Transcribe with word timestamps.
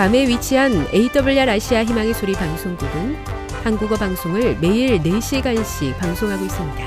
괌에 0.00 0.28
위치한 0.28 0.88
AWR 0.94 1.50
아시아 1.50 1.84
희망의 1.84 2.14
소리 2.14 2.32
방송국은 2.32 3.22
한국어 3.62 3.96
방송을 3.96 4.56
매일 4.58 4.98
4시간씩 4.98 5.98
방송하고 5.98 6.42
있습니다. 6.42 6.86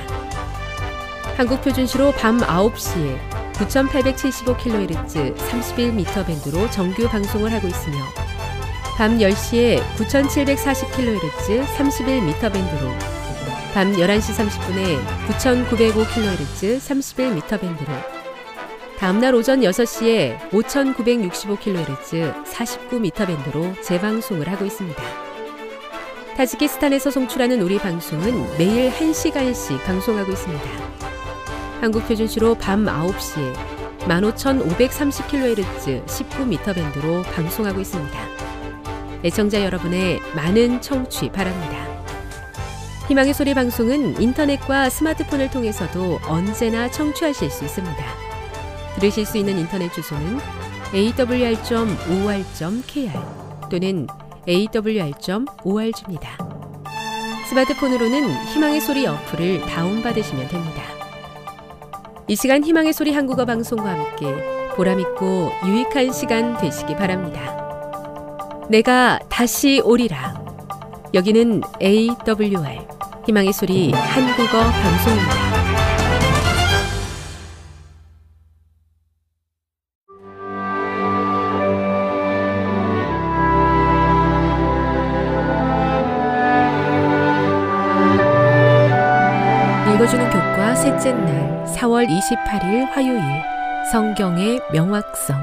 한국 1.37 1.61
표준시로 1.61 2.11
밤 2.13 2.39
9시에 2.39 3.19
9875kHz 3.53 5.35
31m 5.35 6.25
밴드로 6.25 6.67
정규 6.71 7.07
방송을 7.07 7.53
하고 7.53 7.67
있으며 7.67 7.97
밤 8.97 9.19
10시에 9.19 9.79
9740kHz 9.95 11.65
31m 11.67 12.51
밴드로 12.51 12.89
밤 13.75 13.93
11시 13.93 14.49
30분에 14.49 15.05
9905kHz 15.27 16.79
31m 16.79 17.61
밴드로 17.61 18.12
다음날 19.03 19.35
오전 19.35 19.59
6시에 19.59 20.39
5965kHz 20.51 22.45
49m 22.45 23.27
밴드로 23.27 23.73
재방송을 23.81 24.47
하고 24.47 24.63
있습니다. 24.63 25.03
타지키스탄에서 26.37 27.11
송출하는 27.11 27.61
우리 27.61 27.79
방송은 27.79 28.57
매일 28.57 28.89
1시간씩 28.91 29.83
방송하고 29.83 30.31
있습니다. 30.31 30.63
한국 31.81 32.07
표준시로 32.07 32.55
밤 32.55 32.85
9시에 32.85 33.53
15,530kHz 34.07 36.05
19m 36.05 36.73
밴드로 36.73 37.23
방송하고 37.23 37.81
있습니다. 37.81 38.17
애청자 39.25 39.65
여러분의 39.65 40.21
많은 40.33 40.79
청취 40.79 41.29
바랍니다. 41.29 41.75
희망의 43.09 43.33
소리 43.33 43.53
방송은 43.53 44.21
인터넷과 44.21 44.89
스마트폰을 44.89 45.51
통해서도 45.51 46.21
언제나 46.25 46.89
청취하실 46.89 47.49
수 47.49 47.65
있습니다. 47.65 48.22
들으실 48.95 49.25
수 49.25 49.37
있는 49.37 49.57
인터넷 49.59 49.91
주소는 49.93 50.39
awr.or.kr 50.93 51.59
또는 53.69 54.07
awr.org입니다. 54.47 56.37
스마트폰으로는 57.49 58.45
희망의 58.47 58.81
소리 58.81 59.05
어플을 59.07 59.61
다운받으시면 59.61 60.47
됩니다. 60.47 60.83
이 62.27 62.35
시간 62.35 62.63
희망의 62.63 62.93
소리 62.93 63.13
한국어 63.13 63.45
방송과 63.45 63.89
함께 63.89 64.27
보람있고 64.75 65.51
유익한 65.65 66.11
시간 66.11 66.57
되시기 66.57 66.95
바랍니다. 66.95 67.59
내가 68.69 69.19
다시 69.29 69.81
오리라. 69.83 70.41
여기는 71.13 71.61
AWR 71.81 72.87
희망의 73.25 73.53
소리 73.53 73.91
한국어 73.91 74.59
방송입니다. 74.59 75.62
셋째 90.83 91.13
날 91.13 91.63
4월 91.77 92.05
28일 92.09 92.89
화요일 92.89 93.21
성경의 93.89 94.59
명확성. 94.73 95.41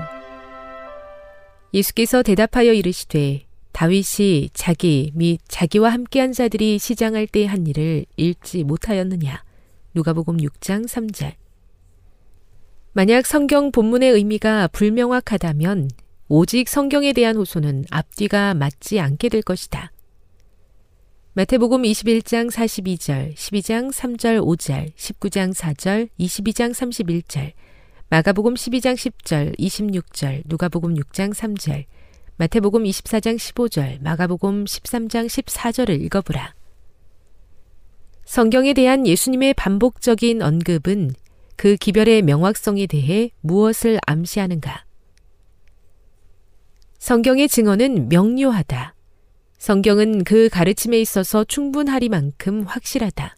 예수께서 1.73 2.23
대답하여 2.23 2.75
이르시되 2.75 3.47
다윗이 3.73 4.51
자기 4.53 5.12
및 5.15 5.41
자기와 5.49 5.89
함께한 5.89 6.33
자들이 6.33 6.78
시장할 6.78 7.27
때 7.27 7.47
한 7.47 7.67
일을 7.67 8.05
읽지 8.19 8.65
못하였느냐? 8.65 9.43
누가복음 9.95 10.37
6장 10.37 10.87
3절. 10.87 11.33
만약 12.93 13.25
성경 13.25 13.72
본문의 13.72 14.11
의미가 14.11 14.69
불명확하다면 14.69 15.89
오직 16.28 16.69
성경에 16.69 17.15
대한 17.15 17.37
호소는 17.37 17.87
앞뒤가 17.91 18.53
맞지 18.53 19.01
않게 19.01 19.31
될 19.31 19.41
것이다. 19.41 19.91
마태복음 21.41 21.84
21장 21.84 22.51
42절, 22.51 23.34
12장 23.34 23.91
3절 23.91 24.43
5절, 24.45 24.93
19장 24.95 25.55
4절, 25.55 26.11
22장 26.19 26.71
31절, 26.75 27.53
마가복음 28.11 28.53
12장 28.53 28.93
10절, 28.93 29.59
26절, 29.59 30.43
누가복음 30.45 30.97
6장 30.97 31.33
3절, 31.33 31.87
마태복음 32.37 32.84
24장 32.84 33.37
15절, 33.39 34.03
마가복음 34.03 34.67
13장 34.67 35.28
14절을 35.28 35.99
읽어보라. 36.03 36.55
성경에 38.27 38.75
대한 38.75 39.07
예수님의 39.07 39.55
반복적인 39.55 40.43
언급은 40.43 41.12
그 41.57 41.77
기별의 41.77 42.21
명확성에 42.21 42.87
대해 42.87 43.31
무엇을 43.41 43.99
암시하는가? 44.07 44.84
성경의 46.99 47.49
증언은 47.49 48.11
명료하다. 48.11 48.95
성경은 49.60 50.25
그 50.25 50.48
가르침에 50.48 50.98
있어서 50.98 51.44
충분하리만큼 51.44 52.62
확실하다. 52.62 53.37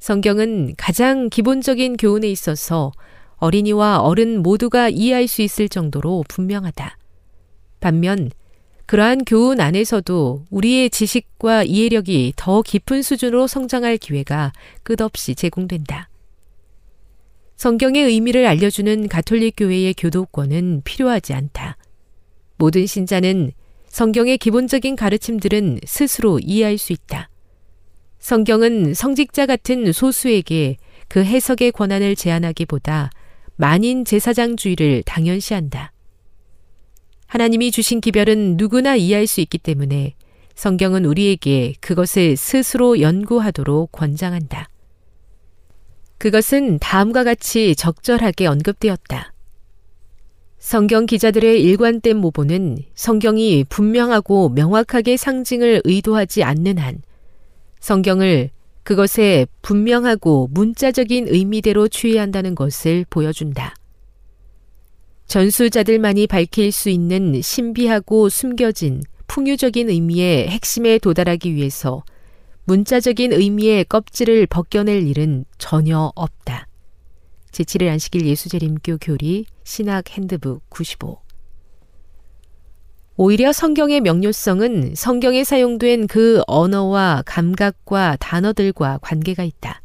성경은 0.00 0.74
가장 0.76 1.30
기본적인 1.30 1.98
교훈에 1.98 2.28
있어서 2.28 2.90
어린이와 3.36 4.00
어른 4.00 4.42
모두가 4.42 4.88
이해할 4.88 5.28
수 5.28 5.42
있을 5.42 5.68
정도로 5.68 6.24
분명하다. 6.28 6.98
반면 7.78 8.30
그러한 8.86 9.24
교훈 9.24 9.60
안에서도 9.60 10.46
우리의 10.50 10.90
지식과 10.90 11.62
이해력이 11.62 12.32
더 12.34 12.60
깊은 12.62 13.02
수준으로 13.02 13.46
성장할 13.46 13.98
기회가 13.98 14.52
끝없이 14.82 15.36
제공된다. 15.36 16.08
성경의 17.54 18.02
의미를 18.02 18.46
알려주는 18.46 19.06
가톨릭 19.06 19.54
교회의 19.58 19.94
교도권은 19.94 20.82
필요하지 20.84 21.34
않다. 21.34 21.76
모든 22.56 22.84
신자는 22.84 23.52
성경의 24.00 24.38
기본적인 24.38 24.96
가르침들은 24.96 25.80
스스로 25.84 26.38
이해할 26.38 26.78
수 26.78 26.94
있다. 26.94 27.28
성경은 28.18 28.94
성직자 28.94 29.44
같은 29.44 29.92
소수에게 29.92 30.78
그 31.06 31.22
해석의 31.22 31.72
권한을 31.72 32.16
제한하기보다 32.16 33.10
만인 33.56 34.06
제사장주의를 34.06 35.02
당연시한다. 35.02 35.92
하나님이 37.26 37.70
주신 37.72 38.00
기별은 38.00 38.56
누구나 38.56 38.96
이해할 38.96 39.26
수 39.26 39.42
있기 39.42 39.58
때문에 39.58 40.14
성경은 40.54 41.04
우리에게 41.04 41.74
그것을 41.82 42.38
스스로 42.38 43.02
연구하도록 43.02 43.92
권장한다. 43.92 44.70
그것은 46.16 46.78
다음과 46.78 47.24
같이 47.24 47.76
적절하게 47.76 48.46
언급되었다. 48.46 49.34
성경 50.60 51.06
기자들의 51.06 51.62
일관된 51.62 52.18
모보는 52.18 52.76
성경이 52.94 53.64
분명하고 53.70 54.50
명확하게 54.50 55.16
상징을 55.16 55.80
의도하지 55.84 56.44
않는 56.44 56.76
한 56.76 57.00
성경을 57.80 58.50
그것의 58.82 59.46
분명하고 59.62 60.48
문자적인 60.52 61.28
의미대로 61.28 61.88
추이한다는 61.88 62.54
것을 62.54 63.06
보여준다. 63.08 63.74
전수자들만이 65.26 66.26
밝힐 66.26 66.70
수 66.72 66.90
있는 66.90 67.40
신비하고 67.40 68.28
숨겨진 68.28 69.02
풍유적인 69.28 69.88
의미의 69.88 70.48
핵심에 70.48 70.98
도달하기 70.98 71.54
위해서 71.54 72.04
문자적인 72.64 73.32
의미의 73.32 73.86
껍질을 73.86 74.46
벗겨낼 74.46 75.06
일은 75.06 75.46
전혀 75.56 76.12
없다. 76.14 76.66
제7일 77.52 77.88
안식일 77.90 78.26
예수재림교 78.26 78.98
교리 79.00 79.46
신학 79.64 80.10
핸드북 80.10 80.62
95 80.70 81.20
오히려 83.16 83.52
성경의 83.52 84.00
명료성은 84.00 84.94
성경에 84.96 85.44
사용된 85.44 86.06
그 86.06 86.40
언어와 86.46 87.22
감각과 87.26 88.16
단어들과 88.18 88.98
관계가 89.02 89.44
있다. 89.44 89.82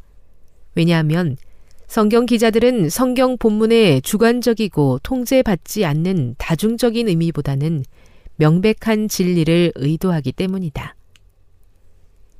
왜냐하면 0.74 1.36
성경 1.86 2.24
기자들은 2.26 2.88
성경 2.88 3.36
본문의 3.36 4.00
주관적이고 4.02 5.00
통제받지 5.02 5.84
않는 5.84 6.36
다중적인 6.38 7.08
의미보다는 7.08 7.84
명백한 8.36 9.08
진리를 9.08 9.72
의도하기 9.74 10.32
때문이다. 10.32 10.95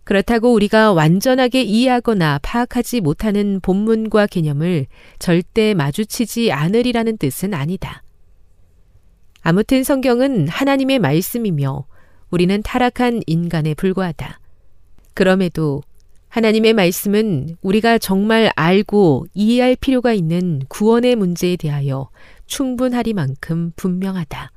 그렇다고 0.07 0.53
우리가 0.53 0.93
완전하게 0.93 1.63
이해하거나 1.63 2.39
파악하지 2.41 3.01
못하는 3.01 3.59
본문과 3.61 4.29
개념을 4.29 4.87
절대 5.19 5.75
마주치지 5.75 6.53
않으리라는 6.53 7.19
뜻은 7.19 7.55
아니다. 7.55 8.05
아무튼 9.43 9.83
성경은 9.83 10.47
하나님의 10.47 11.01
말씀이며 11.01 11.87
우리는 12.31 12.63
타락한 12.63 13.23
인간에 13.27 13.75
불과하다. 13.75 14.39
그럼에도 15.13 15.83
하나님의 16.29 16.75
말씀은 16.75 17.57
우리가 17.61 17.99
정말 17.99 18.53
알고 18.55 19.27
이해할 19.35 19.75
필요가 19.75 20.13
있는 20.13 20.61
구원의 20.69 21.17
문제에 21.17 21.57
대하여 21.57 22.11
충분하리만큼 22.47 23.73
분명하다. 23.75 24.53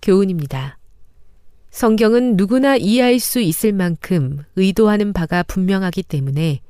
교훈입니다. 0.00 0.77
성경은 1.70 2.36
누구나 2.36 2.76
이해할 2.76 3.20
수 3.20 3.40
있을 3.40 3.72
만큼 3.72 4.44
의도하는 4.56 5.12
바가 5.12 5.42
분명하기 5.42 6.02
때문에 6.02 6.60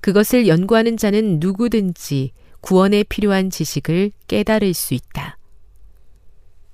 그것을 0.00 0.48
연구하는 0.48 0.96
자는 0.96 1.38
누구든지 1.40 2.32
구원에 2.60 3.02
필요한 3.04 3.50
지식을 3.50 4.12
깨달을 4.28 4.74
수 4.74 4.94
있다. 4.94 5.38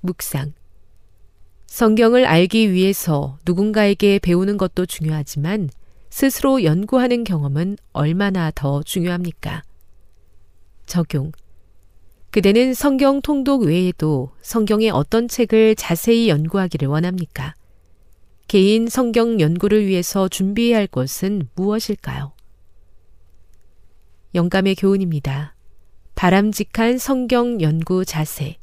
묵상. 0.01 0.53
성경을 1.67 2.25
알기 2.25 2.71
위해서 2.71 3.37
누군가에게 3.45 4.19
배우는 4.19 4.57
것도 4.57 4.85
중요하지만 4.85 5.69
스스로 6.09 6.63
연구하는 6.63 7.23
경험은 7.23 7.77
얼마나 7.93 8.51
더 8.51 8.81
중요합니까? 8.83 9.61
적용. 10.85 11.31
그대는 12.31 12.73
성경 12.73 13.21
통독 13.21 13.63
외에도 13.63 14.31
성경의 14.41 14.89
어떤 14.89 15.27
책을 15.27 15.75
자세히 15.75 16.29
연구하기를 16.29 16.87
원합니까? 16.87 17.53
개인 18.47 18.87
성경 18.87 19.41
연구를 19.41 19.85
위해서 19.85 20.29
준비해야 20.29 20.77
할 20.77 20.87
것은 20.87 21.49
무엇일까요? 21.55 22.31
영감의 24.35 24.75
교훈입니다. 24.75 25.53
바람직한 26.15 26.97
성경 26.97 27.59
연구 27.59 28.05
자세. 28.05 28.55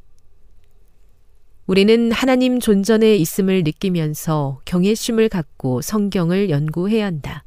우리는 1.67 2.13
하나님 2.13 2.61
존전에 2.61 3.15
있음을 3.17 3.63
느끼면서 3.63 4.61
경외심을 4.65 5.29
갖고 5.29 5.83
성경을 5.83 6.49
연구해야 6.49 7.05
한다. 7.05 7.45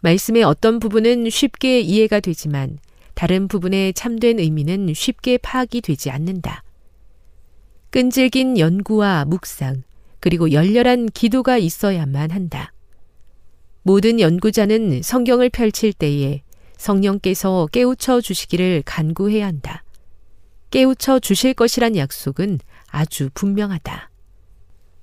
말씀의 0.00 0.44
어떤 0.44 0.78
부분은 0.78 1.30
쉽게 1.30 1.80
이해가 1.80 2.20
되지만 2.20 2.78
다른 3.14 3.48
부분의 3.48 3.94
참된 3.94 4.38
의미는 4.38 4.94
쉽게 4.94 5.38
파악이 5.38 5.80
되지 5.80 6.10
않는다. 6.10 6.62
끈질긴 7.90 8.58
연구와 8.58 9.24
묵상, 9.24 9.82
그리고 10.20 10.52
열렬한 10.52 11.06
기도가 11.06 11.58
있어야만 11.58 12.30
한다. 12.30 12.72
모든 13.82 14.20
연구자는 14.20 15.02
성경을 15.02 15.50
펼칠 15.50 15.92
때에 15.92 16.42
성령께서 16.76 17.68
깨우쳐 17.72 18.20
주시기를 18.20 18.82
간구해야 18.84 19.46
한다. 19.46 19.84
깨우쳐 20.70 21.20
주실 21.20 21.54
것이란 21.54 21.96
약속은 21.96 22.58
아주 22.88 23.30
분명하다. 23.34 24.10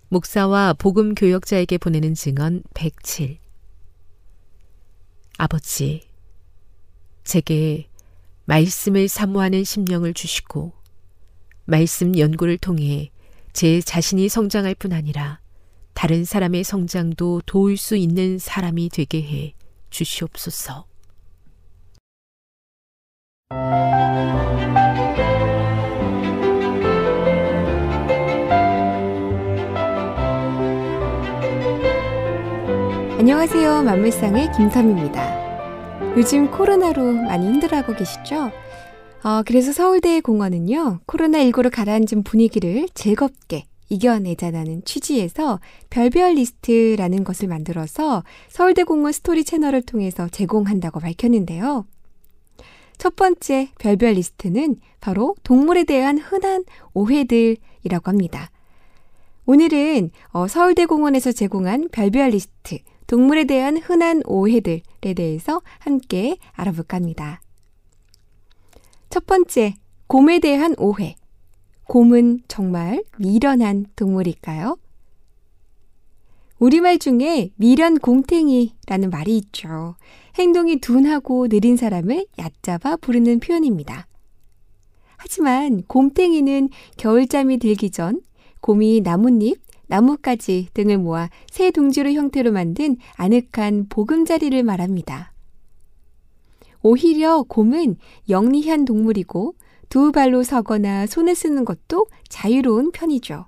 목사와 0.10 0.74
복음 0.74 1.16
교역자에게 1.16 1.78
보내는 1.78 2.14
증언 2.14 2.62
107. 2.74 3.40
아버지, 5.38 6.04
제게 7.24 7.90
말씀을 8.46 9.08
사모하는 9.08 9.64
심령을 9.64 10.14
주시고, 10.14 10.72
말씀 11.66 12.18
연구를 12.18 12.58
통해 12.60 13.12
제 13.56 13.80
자신이 13.80 14.28
성장할 14.28 14.76
뿐 14.76 14.92
아니라 14.92 15.40
다른 15.94 16.26
사람의 16.26 16.66
성장도 16.66 17.42
도울 17.46 17.78
수 17.78 17.96
있는 17.96 18.38
사람이 18.38 18.90
되게 18.90 19.22
해 19.22 19.54
주시옵소서. 19.90 20.86
안녕하세요. 33.18 33.84
만물상의 33.84 34.52
김섬입니다. 34.52 36.18
요즘 36.18 36.52
코로나로 36.52 37.14
많이 37.14 37.48
힘들어하고 37.48 37.96
계시죠? 37.96 38.52
어, 39.26 39.42
그래서 39.44 39.72
서울대공원은요, 39.72 41.00
코로나19로 41.08 41.72
가라앉은 41.74 42.22
분위기를 42.24 42.88
즐겁게 42.94 43.66
이겨내자라는 43.90 44.86
취지에서 44.86 45.60
별별 45.90 46.36
리스트라는 46.36 47.24
것을 47.24 47.48
만들어서 47.48 48.24
서울대공원 48.50 49.12
스토리 49.12 49.44
채널을 49.44 49.82
통해서 49.82 50.30
제공한다고 50.30 51.00
밝혔는데요. 51.00 51.88
첫 53.00 53.16
번째 53.16 53.70
별별 53.80 54.14
리스트는 54.14 54.76
바로 55.02 55.34
동물에 55.42 55.86
대한 55.86 56.20
흔한 56.20 56.64
오해들이라고 56.94 58.04
합니다. 58.04 58.52
오늘은 59.48 60.12
어, 60.34 60.48
서울대공원에서 60.48 61.32
제공한 61.32 61.90
별별 61.92 62.30
리스트, 62.30 62.78
동물에 63.08 63.46
대한 63.46 63.78
흔한 63.78 64.22
오해들에 64.28 64.84
대해서 65.16 65.64
함께 65.80 66.38
알아볼까 66.52 66.98
합니다. 66.98 67.42
첫 69.16 69.26
번째, 69.28 69.76
곰에 70.08 70.40
대한 70.40 70.76
오해. 70.78 71.16
곰은 71.86 72.42
정말 72.50 73.02
미련한 73.18 73.86
동물일까요? 73.96 74.78
우리말 76.60 77.00
중에 77.00 77.52
미련 77.56 77.98
곰탱이라는 77.98 79.10
말이 79.10 79.38
있죠. 79.38 79.96
행동이 80.38 80.82
둔하고 80.82 81.48
느린 81.48 81.78
사람을 81.78 82.26
얕잡아 82.38 82.98
부르는 82.98 83.40
표현입니다. 83.40 84.06
하지만 85.16 85.84
곰탱이는 85.84 86.68
겨울잠이 86.98 87.58
들기 87.60 87.92
전 87.92 88.20
곰이 88.60 89.00
나뭇잎, 89.00 89.62
나뭇가지 89.88 90.68
등을 90.74 90.98
모아 90.98 91.30
새 91.50 91.72
둥지로 91.72 92.12
형태로 92.12 92.52
만든 92.52 92.98
아늑한 93.16 93.88
보금자리를 93.88 94.62
말합니다. 94.64 95.32
오히려 96.88 97.42
곰은 97.42 97.98
영리한 98.30 98.86
동물이고 98.86 99.56
두 99.90 100.12
발로 100.12 100.44
서거나 100.44 101.08
손을 101.08 101.34
쓰는 101.34 101.66
것도 101.66 102.06
자유로운 102.30 102.92
편이죠. 102.92 103.48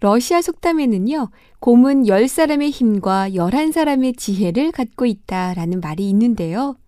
러시아 0.00 0.40
속담에는요, 0.40 1.28
곰은 1.58 2.04
10사람의 2.04 2.70
힘과 2.70 3.32
11사람의 3.32 4.16
지혜를 4.16 4.72
갖고 4.72 5.04
있다라는 5.04 5.82
말이 5.82 6.08
있는데요. 6.08 6.78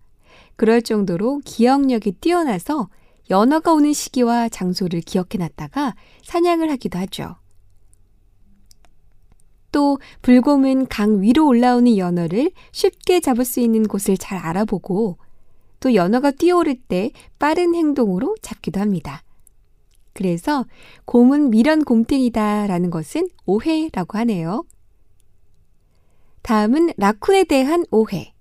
그럴 0.55 0.81
정도로 0.81 1.41
기억력이 1.45 2.13
뛰어나서 2.13 2.89
연어가 3.29 3.73
오는 3.73 3.93
시기와 3.93 4.49
장소를 4.49 5.01
기억해 5.01 5.37
놨다가 5.37 5.93
사냥을 6.23 6.71
하기도 6.71 6.97
하죠. 6.97 7.35
또 9.73 9.99
불곰은 10.21 10.85
강 10.87 11.21
위로 11.21 11.47
올라오는 11.47 11.97
연어를 11.97 12.51
쉽게 12.71 13.19
잡을 13.19 13.43
수 13.43 13.59
있는 13.59 13.83
곳을 13.83 14.17
잘 14.17 14.37
알아보고 14.37 15.17
또 15.81 15.95
연어가 15.95 16.31
뛰어오를 16.31 16.75
때 16.87 17.11
빠른 17.39 17.75
행동으로 17.75 18.35
잡기도 18.41 18.79
합니다. 18.79 19.23
그래서 20.13 20.65
곰은 21.05 21.49
미련 21.49 21.83
곰탱이다 21.83 22.67
라는 22.67 22.91
것은 22.91 23.27
오해라고 23.45 24.17
하네요. 24.19 24.63
다음은 26.43 26.93
라쿤에 26.93 27.47
대한 27.47 27.83
오해. 27.89 28.33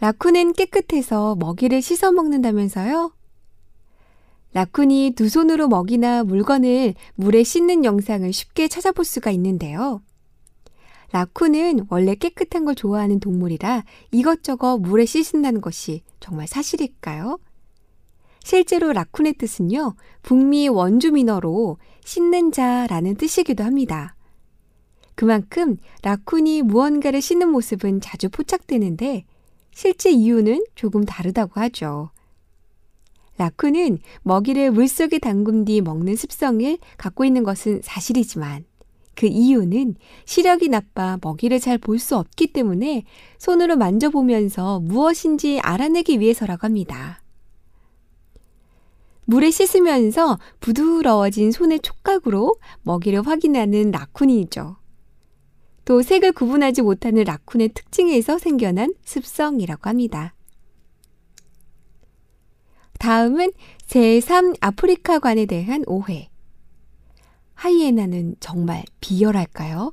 라쿤은 0.00 0.54
깨끗해서 0.54 1.36
먹이를 1.36 1.80
씻어 1.80 2.12
먹는다면서요? 2.12 3.12
라쿤이 4.54 5.14
두 5.16 5.28
손으로 5.28 5.68
먹이나 5.68 6.24
물건을 6.24 6.94
물에 7.14 7.42
씻는 7.42 7.84
영상을 7.84 8.30
쉽게 8.32 8.68
찾아볼 8.68 9.04
수가 9.04 9.30
있는데요. 9.30 10.02
라쿤은 11.12 11.86
원래 11.90 12.14
깨끗한 12.14 12.64
걸 12.64 12.74
좋아하는 12.74 13.20
동물이라 13.20 13.84
이것저것 14.10 14.78
물에 14.78 15.04
씻는다는 15.04 15.60
것이 15.60 16.02
정말 16.20 16.46
사실일까요? 16.46 17.38
실제로 18.44 18.92
라쿤의 18.92 19.38
뜻은요, 19.38 19.94
북미 20.22 20.68
원주민어로 20.68 21.78
씻는 22.04 22.52
자라는 22.52 23.14
뜻이기도 23.16 23.62
합니다. 23.62 24.16
그만큼 25.14 25.76
라쿤이 26.02 26.62
무언가를 26.62 27.20
씻는 27.20 27.48
모습은 27.50 28.00
자주 28.00 28.28
포착되는데 28.28 29.24
실제 29.72 30.10
이유는 30.10 30.64
조금 30.74 31.04
다르다고 31.04 31.60
하죠. 31.60 32.10
라쿤은 33.38 33.98
먹이를 34.22 34.70
물속에 34.70 35.18
담근 35.18 35.64
뒤 35.64 35.80
먹는 35.80 36.16
습성을 36.16 36.78
갖고 36.96 37.24
있는 37.24 37.42
것은 37.42 37.80
사실이지만 37.82 38.64
그 39.14 39.26
이유는 39.26 39.96
시력이 40.24 40.68
나빠 40.68 41.18
먹이를 41.22 41.60
잘 41.60 41.78
볼 41.78 41.98
수 41.98 42.16
없기 42.16 42.52
때문에 42.52 43.04
손으로 43.38 43.76
만져보면서 43.76 44.80
무엇인지 44.80 45.60
알아내기 45.60 46.20
위해서라고 46.20 46.64
합니다. 46.64 47.22
물에 49.24 49.50
씻으면서 49.50 50.38
부드러워진 50.60 51.52
손의 51.52 51.80
촉각으로 51.80 52.56
먹이를 52.82 53.26
확인하는 53.26 53.92
라쿤이죠. 53.92 54.76
또 55.84 56.02
색을 56.02 56.32
구분하지 56.32 56.82
못하는 56.82 57.24
라쿤의 57.24 57.74
특징에서 57.74 58.38
생겨난 58.38 58.94
습성이라고 59.04 59.88
합니다. 59.88 60.34
다음은 63.02 63.50
제3 63.88 64.58
아프리카관에 64.60 65.46
대한 65.46 65.82
오해. 65.88 66.30
하이에나는 67.54 68.36
정말 68.38 68.84
비열할까요? 69.00 69.92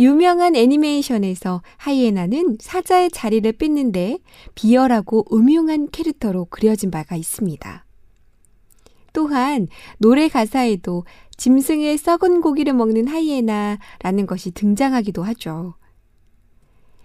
유명한 0.00 0.56
애니메이션에서 0.56 1.62
하이에나는 1.76 2.58
사자의 2.60 3.12
자리를 3.12 3.52
뺏는데 3.52 4.18
비열하고 4.56 5.24
음흉한 5.32 5.90
캐릭터로 5.92 6.46
그려진 6.46 6.90
바가 6.90 7.14
있습니다. 7.14 7.86
또한 9.12 9.68
노래 9.98 10.28
가사에도 10.28 11.04
짐승의 11.36 11.96
썩은 11.96 12.40
고기를 12.40 12.72
먹는 12.72 13.06
하이에나라는 13.06 14.26
것이 14.26 14.50
등장하기도 14.50 15.22
하죠. 15.22 15.74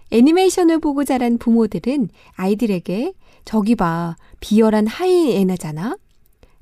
애니메이션을 0.09 0.79
보고 0.79 1.03
자란 1.03 1.37
부모들은 1.37 2.09
아이들에게 2.33 3.13
저기 3.45 3.75
봐, 3.75 4.15
비열한 4.39 4.87
하이에나잖아? 4.87 5.97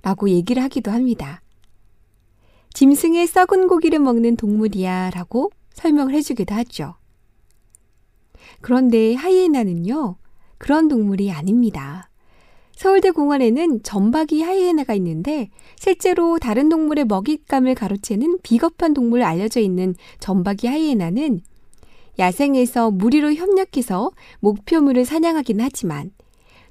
라고 0.01 0.29
얘기를 0.29 0.63
하기도 0.63 0.91
합니다. 0.91 1.41
짐승의 2.73 3.27
썩은 3.27 3.67
고기를 3.67 3.99
먹는 3.99 4.37
동물이야 4.37 5.09
라고 5.11 5.51
설명을 5.73 6.13
해주기도 6.13 6.55
하죠. 6.55 6.95
그런데 8.61 9.13
하이에나는요, 9.15 10.15
그런 10.57 10.87
동물이 10.87 11.31
아닙니다. 11.31 12.09
서울대 12.75 13.11
공원에는 13.11 13.83
점박이 13.83 14.41
하이에나가 14.41 14.93
있는데 14.93 15.49
실제로 15.77 16.39
다른 16.39 16.69
동물의 16.69 17.05
먹잇감을 17.05 17.75
가로채는 17.75 18.39
비겁한 18.41 18.93
동물로 18.93 19.25
알려져 19.25 19.59
있는 19.59 19.95
점박이 20.19 20.67
하이에나는 20.67 21.41
야생에서 22.17 22.91
무리로 22.91 23.33
협력해서 23.33 24.11
목표물을 24.39 25.03
사냥하긴 25.03 25.59
하지만 25.59 26.11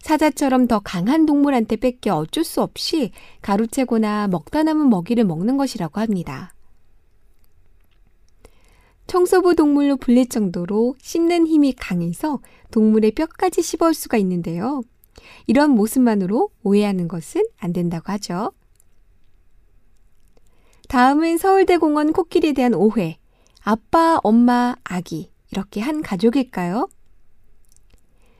사자처럼 0.08 0.68
더 0.68 0.78
강한 0.78 1.26
동물한테 1.26 1.76
뺏겨 1.76 2.16
어쩔 2.16 2.42
수 2.42 2.62
없이 2.62 3.12
가로채거나 3.42 4.28
먹다 4.28 4.62
남은 4.62 4.88
먹이를 4.88 5.24
먹는 5.24 5.58
것이라고 5.58 6.00
합니다. 6.00 6.54
청소부 9.06 9.54
동물로 9.54 9.98
불릴 9.98 10.30
정도로 10.30 10.96
씹는 11.02 11.46
힘이 11.46 11.74
강해서 11.74 12.40
동물의 12.70 13.10
뼈까지 13.10 13.60
씹어올 13.60 13.92
수가 13.92 14.16
있는데요. 14.16 14.80
이런 15.46 15.72
모습만으로 15.72 16.48
오해하는 16.62 17.06
것은 17.06 17.44
안 17.58 17.74
된다고 17.74 18.10
하죠. 18.12 18.52
다음은 20.88 21.36
서울대공원 21.36 22.14
코끼리에 22.14 22.54
대한 22.54 22.72
오해. 22.72 23.18
아빠, 23.60 24.18
엄마, 24.22 24.74
아기. 24.84 25.30
이렇게 25.50 25.82
한 25.82 26.00
가족일까요? 26.00 26.88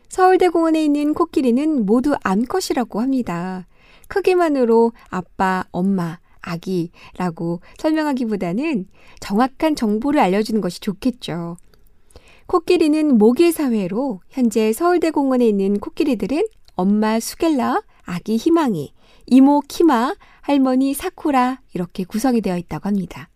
서울대 0.09 0.49
공원에 0.49 0.83
있는 0.85 1.15
코끼리는 1.15 1.85
모두 1.85 2.15
암컷이라고 2.23 3.01
합니다. 3.01 3.67
크기만으로 4.09 4.93
아빠, 5.11 5.65
엄마, 5.71 6.19
아기라고 6.41 7.61
설명하기보다는 7.79 8.87
정확한 9.21 9.77
정보를 9.77 10.21
알려주는 10.21 10.61
것이 10.61 10.81
좋겠죠. 10.81 11.57
코끼리는 12.47 13.19
모길 13.19 13.53
사회로 13.53 14.21
현재 14.31 14.73
서울대 14.73 15.11
공원에 15.11 15.47
있는 15.47 15.79
코끼리들은 15.79 16.43
엄마 16.75 17.21
수겔라, 17.21 17.83
아기 18.05 18.37
희망이, 18.37 18.95
이모 19.27 19.61
키마, 19.69 20.15
할머니 20.41 20.95
사쿠라 20.95 21.61
이렇게 21.75 22.05
구성이 22.05 22.41
되어 22.41 22.57
있다고 22.57 22.89
합니다. 22.89 23.29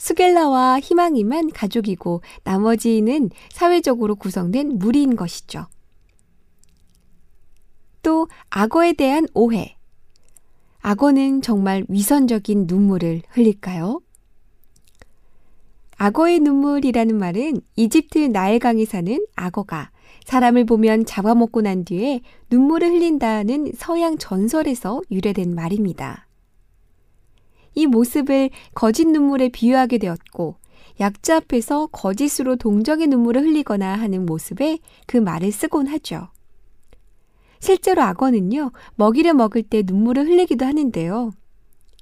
수겔라와 0.00 0.80
희망이만 0.80 1.50
가족이고 1.50 2.22
나머지는 2.42 3.28
사회적으로 3.50 4.16
구성된 4.16 4.78
무리인 4.78 5.14
것이죠. 5.14 5.66
또 8.02 8.26
악어에 8.48 8.94
대한 8.94 9.26
오해. 9.34 9.76
악어는 10.80 11.42
정말 11.42 11.84
위선적인 11.88 12.64
눈물을 12.66 13.20
흘릴까요? 13.28 14.00
악어의 15.98 16.40
눈물이라는 16.40 17.18
말은 17.18 17.60
이집트 17.76 18.18
나일강에 18.32 18.86
사는 18.86 19.26
악어가 19.36 19.90
사람을 20.24 20.64
보면 20.64 21.04
잡아먹고 21.04 21.60
난 21.60 21.84
뒤에 21.84 22.22
눈물을 22.48 22.88
흘린다는 22.88 23.72
서양 23.76 24.16
전설에서 24.16 25.02
유래된 25.10 25.54
말입니다. 25.54 26.29
이 27.74 27.86
모습을 27.86 28.50
거짓 28.74 29.06
눈물에 29.06 29.48
비유하게 29.48 29.98
되었고 29.98 30.56
약자 31.00 31.36
앞에서 31.36 31.86
거짓으로 31.86 32.56
동정의 32.56 33.06
눈물을 33.06 33.42
흘리거나 33.42 33.94
하는 33.94 34.26
모습에 34.26 34.78
그 35.06 35.16
말을 35.16 35.50
쓰곤 35.50 35.86
하죠. 35.86 36.28
실제로 37.58 38.02
악어는요, 38.02 38.72
먹이를 38.96 39.34
먹을 39.34 39.62
때 39.62 39.82
눈물을 39.84 40.26
흘리기도 40.26 40.64
하는데요. 40.64 41.32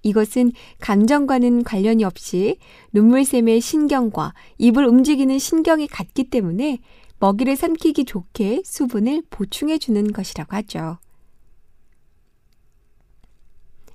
이것은 0.02 0.52
감정과는 0.80 1.64
관련이 1.64 2.04
없이 2.04 2.58
눈물샘의 2.92 3.60
신경과 3.60 4.34
입을 4.58 4.87
움직이는 4.87 5.38
신경이 5.38 5.88
같기 5.88 6.30
때문에 6.30 6.78
먹이를 7.18 7.56
삼키기 7.56 8.04
좋게 8.04 8.62
수분을 8.64 9.25
보충해 9.30 9.78
주는 9.78 10.12
것이라고 10.12 10.54
하죠. 10.56 10.98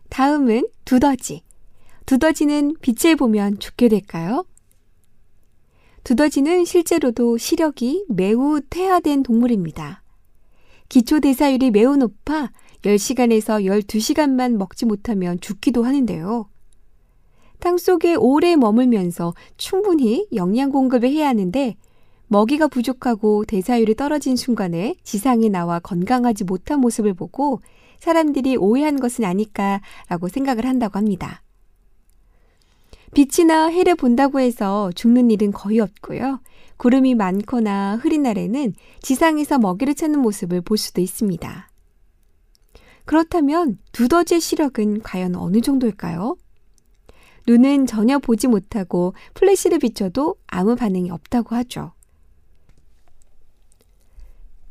다음은 0.10 0.68
두더지. 0.86 1.42
두더지는 2.06 2.76
빛을 2.82 3.16
보면 3.16 3.60
죽게 3.60 3.88
될까요? 3.88 4.46
두더지는 6.04 6.66
실제로도 6.66 7.38
시력이 7.38 8.06
매우 8.10 8.60
퇴화된 8.70 9.24
동물입니다. 9.24 10.04
기초 10.90 11.20
대사율이 11.22 11.72
매우 11.72 11.96
높아 11.96 12.52
10시간에서 12.82 13.66
12시간만 13.66 14.58
먹지 14.58 14.86
못하면 14.86 15.40
죽기도 15.40 15.84
하는데요. 15.84 16.50
땅 17.60 17.78
속에 17.78 18.16
오래 18.16 18.58
머물면서 18.58 19.34
충분히 19.56 20.28
영양 20.36 20.70
공급을 20.70 21.10
해야 21.10 21.30
하는데 21.30 21.78
먹이가 22.28 22.68
부족하고 22.68 23.46
대사율이 23.46 23.96
떨어진 23.96 24.36
순간에 24.36 24.96
지상에 25.04 25.48
나와 25.48 25.80
건강하지 25.80 26.44
못한 26.44 26.82
모습을 26.82 27.14
보고 27.14 27.62
사람들이 28.00 28.58
오해한 28.58 29.00
것은 29.00 29.24
아닐까라고 29.24 30.28
생각을 30.28 30.66
한다고 30.66 30.98
합니다. 30.98 31.43
빛이나 33.14 33.68
해를 33.68 33.96
본다고 33.96 34.40
해서 34.40 34.92
죽는 34.96 35.30
일은 35.32 35.52
거의 35.52 35.80
없고요. 35.80 36.40
구름이 36.78 37.16
많거나 37.16 37.98
흐린 37.98 38.24
날에는 38.24 38.74
지상에서 39.02 39.60
먹이를 39.60 39.96
찾는 39.96 40.20
모습을 40.20 40.62
볼 40.62 40.78
수도 40.78 41.00
있습니다. 41.02 41.70
그렇다면 43.06 43.78
두더지의 43.92 44.42
시력은 44.42 45.02
과연 45.02 45.36
어느 45.36 45.62
정도일까요? 45.62 46.38
눈은 47.46 47.86
전혀 47.86 48.20
보지 48.20 48.48
못하고 48.48 49.14
플래시를 49.34 49.80
비춰도 49.80 50.36
아무 50.48 50.76
반응이 50.76 51.12
없다고 51.12 51.56
하죠. 51.58 51.92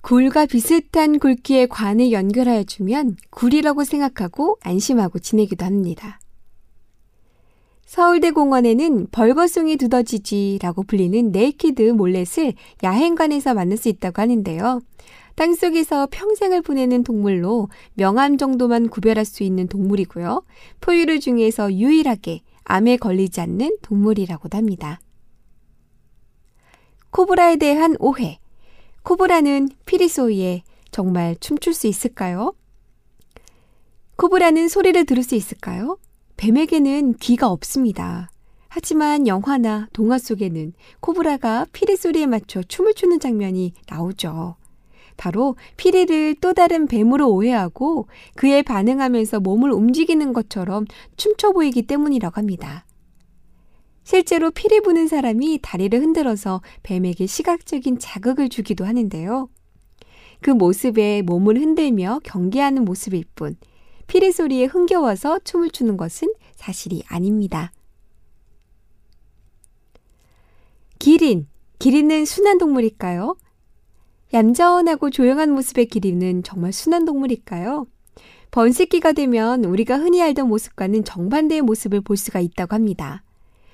굴과 0.00 0.46
비슷한 0.46 1.20
굵기의 1.20 1.68
관을 1.68 2.10
연결하여 2.10 2.64
주면 2.64 3.16
굴이라고 3.30 3.84
생각하고 3.84 4.58
안심하고 4.62 5.20
지내기도 5.20 5.64
합니다. 5.64 6.18
서울대공원에는 7.92 9.08
벌거숭이 9.12 9.76
두더지쥐라고 9.76 10.84
불리는 10.84 11.30
naked 11.30 11.82
mole 11.90 12.16
rat을 12.16 12.54
야행관에서 12.82 13.52
만날 13.52 13.76
수 13.76 13.90
있다고 13.90 14.22
하는데요. 14.22 14.80
땅속에서 15.34 16.08
평생을 16.10 16.62
보내는 16.62 17.02
동물로 17.02 17.68
명암 17.92 18.38
정도만 18.38 18.88
구별할 18.88 19.26
수 19.26 19.42
있는 19.42 19.68
동물이고요. 19.68 20.42
포유류 20.80 21.20
중에서 21.20 21.70
유일하게 21.70 22.40
암에 22.64 22.96
걸리지 22.96 23.42
않는 23.42 23.76
동물이라고도 23.82 24.56
합니다. 24.56 24.98
코브라에 27.10 27.56
대한 27.56 27.96
오해. 27.98 28.38
코브라는 29.02 29.68
피리 29.84 30.19
소리에 30.19 30.62
정말 30.92 31.36
춤출 31.40 31.74
수 31.74 31.88
있을까요? 31.88 32.54
코브라는 34.16 34.68
소리를 34.68 35.04
들을 35.04 35.22
수 35.22 35.34
있을까요? 35.34 35.98
뱀에게는 36.42 37.14
귀가 37.20 37.48
없습니다. 37.52 38.28
하지만 38.66 39.28
영화나 39.28 39.86
동화 39.92 40.18
속에는 40.18 40.72
코브라가 40.98 41.66
피리 41.72 41.96
소리에 41.96 42.26
맞춰 42.26 42.64
춤을 42.64 42.94
추는 42.94 43.20
장면이 43.20 43.74
나오죠. 43.88 44.56
바로 45.16 45.54
피리를 45.76 46.34
또 46.40 46.52
다른 46.52 46.88
뱀으로 46.88 47.30
오해하고 47.30 48.08
그에 48.34 48.62
반응하면서 48.62 49.38
몸을 49.38 49.70
움직이는 49.70 50.32
것처럼 50.32 50.86
춤춰 51.16 51.52
보이기 51.52 51.82
때문이라고 51.82 52.34
합니다. 52.34 52.86
실제로 54.02 54.50
피리 54.50 54.80
부는 54.80 55.06
사람이 55.06 55.60
다리를 55.62 55.96
흔들어서 55.96 56.60
뱀에게 56.82 57.24
시각적인 57.26 58.00
자극을 58.00 58.48
주기도 58.48 58.84
하는데요. 58.84 59.48
그 60.40 60.50
모습에 60.50 61.22
몸을 61.22 61.60
흔들며 61.60 62.18
경계하는 62.24 62.84
모습일 62.84 63.26
뿐 63.36 63.54
피리 64.06 64.32
소리에 64.32 64.66
흥겨워서 64.66 65.40
춤을 65.40 65.70
추는 65.70 65.96
것은 65.96 66.32
사실이 66.54 67.04
아닙니다. 67.08 67.72
기린, 70.98 71.48
기린은 71.78 72.24
순한 72.24 72.58
동물일까요? 72.58 73.36
얌전하고 74.32 75.10
조용한 75.10 75.50
모습의 75.50 75.86
기린은 75.86 76.42
정말 76.42 76.72
순한 76.72 77.04
동물일까요? 77.04 77.86
번식기가 78.52 79.12
되면 79.12 79.64
우리가 79.64 79.96
흔히 79.96 80.22
알던 80.22 80.48
모습과는 80.48 81.04
정반대의 81.04 81.62
모습을 81.62 82.02
볼 82.02 82.16
수가 82.16 82.40
있다고 82.40 82.74
합니다. 82.74 83.24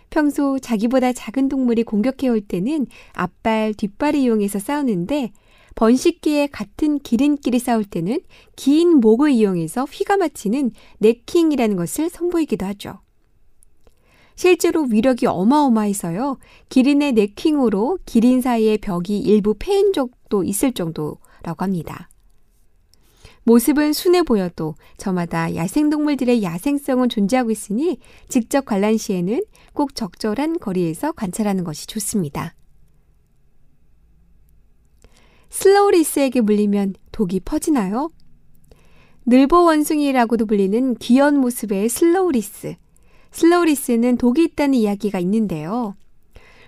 평소 0.09 0.59
자기보다 0.59 1.13
작은 1.13 1.49
동물이 1.49 1.83
공격해 1.83 2.29
올 2.29 2.41
때는 2.41 2.87
앞발, 3.13 3.75
뒷발을 3.75 4.21
이용해서 4.21 4.59
싸우는데 4.59 5.33
번식기에 5.75 6.49
같은 6.49 6.99
기린끼리 6.99 7.59
싸울 7.59 7.85
때는 7.85 8.21
긴 8.57 9.01
목을 9.01 9.31
이용해서 9.31 9.85
휘가 9.85 10.17
맞히는 10.17 10.73
네킹이라는 10.99 11.77
것을 11.77 12.11
선보이기도 12.11 12.67
하죠. 12.67 13.01
실제로 14.35 14.83
위력이 14.83 15.27
어마어마해서요. 15.27 16.39
기린의 16.69 17.13
네킹으로 17.13 17.99
기린 18.07 18.41
사이의 18.41 18.79
벽이 18.79 19.19
일부 19.19 19.57
패인 19.59 19.93
적도 19.93 20.45
있을 20.45 20.73
정도라고 20.73 21.65
합니다. 21.65 22.09
모습은 23.43 23.95
순해 23.95 24.23
보여도 24.23 24.75
저마다 24.99 25.55
야생동물들의 25.55 26.43
야생성은 26.43 27.09
존재하고 27.09 27.51
있으니 27.51 27.99
직접 28.29 28.67
관람 28.67 28.97
시에는 28.97 29.43
꼭 29.73 29.95
적절한 29.95 30.59
거리에서 30.59 31.13
관찰하는 31.13 31.65
것이 31.65 31.87
좋습니다. 31.87 32.55
slow 35.51 35.81
loris에게 35.81 36.41
물리면 36.41 36.95
독이 37.13 37.41
퍼지나요? 37.41 38.11
늘보 39.27 39.65
원숭이라고도 39.65 40.47
불리는 40.47 40.95
귀여운 40.97 41.39
모습의 41.39 41.89
slow 41.89 42.24
loris. 42.24 42.77
slow 43.31 43.57
loris는 43.57 44.17
독이 44.17 44.45
있다는 44.45 44.75
이야기가 44.75 45.19
있는데요. 45.21 45.95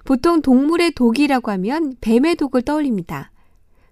보통 0.05 0.43
동물의 0.43 0.93
독이라고 0.93 1.51
하면 1.53 1.95
뱀의 2.01 2.37
독을 2.37 2.63
떠올립니다. 2.63 3.31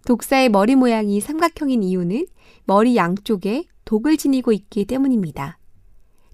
독사의 0.07 0.49
머리 0.49 0.75
모양이 0.75 1.21
삼각형인 1.21 1.83
이유는 1.83 2.27
머리 2.65 2.97
양쪽에 2.97 3.65
독을 3.85 4.17
지니고 4.17 4.53
있기 4.53 4.85
때문입니다. 4.85 5.59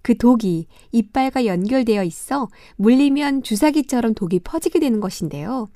그 0.02 0.16
독이 0.16 0.66
이빨과 0.92 1.46
연결되어 1.46 2.04
있어 2.04 2.48
물리면 2.76 3.42
주사기처럼 3.42 4.14
독이 4.14 4.40
퍼지게 4.40 4.78
되는 4.78 5.00
것인데요. 5.00 5.68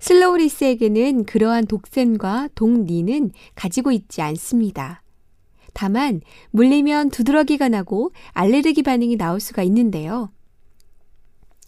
슬로우리스에게는 0.00 1.24
그러한 1.24 1.66
독샘과 1.66 2.48
독니는 2.54 3.30
가지고 3.54 3.92
있지 3.92 4.22
않습니다. 4.22 5.02
다만 5.72 6.20
물리면 6.50 7.10
두드러기가 7.10 7.68
나고 7.68 8.10
알레르기 8.32 8.82
반응이 8.82 9.16
나올 9.16 9.40
수가 9.40 9.62
있는데요. 9.62 10.30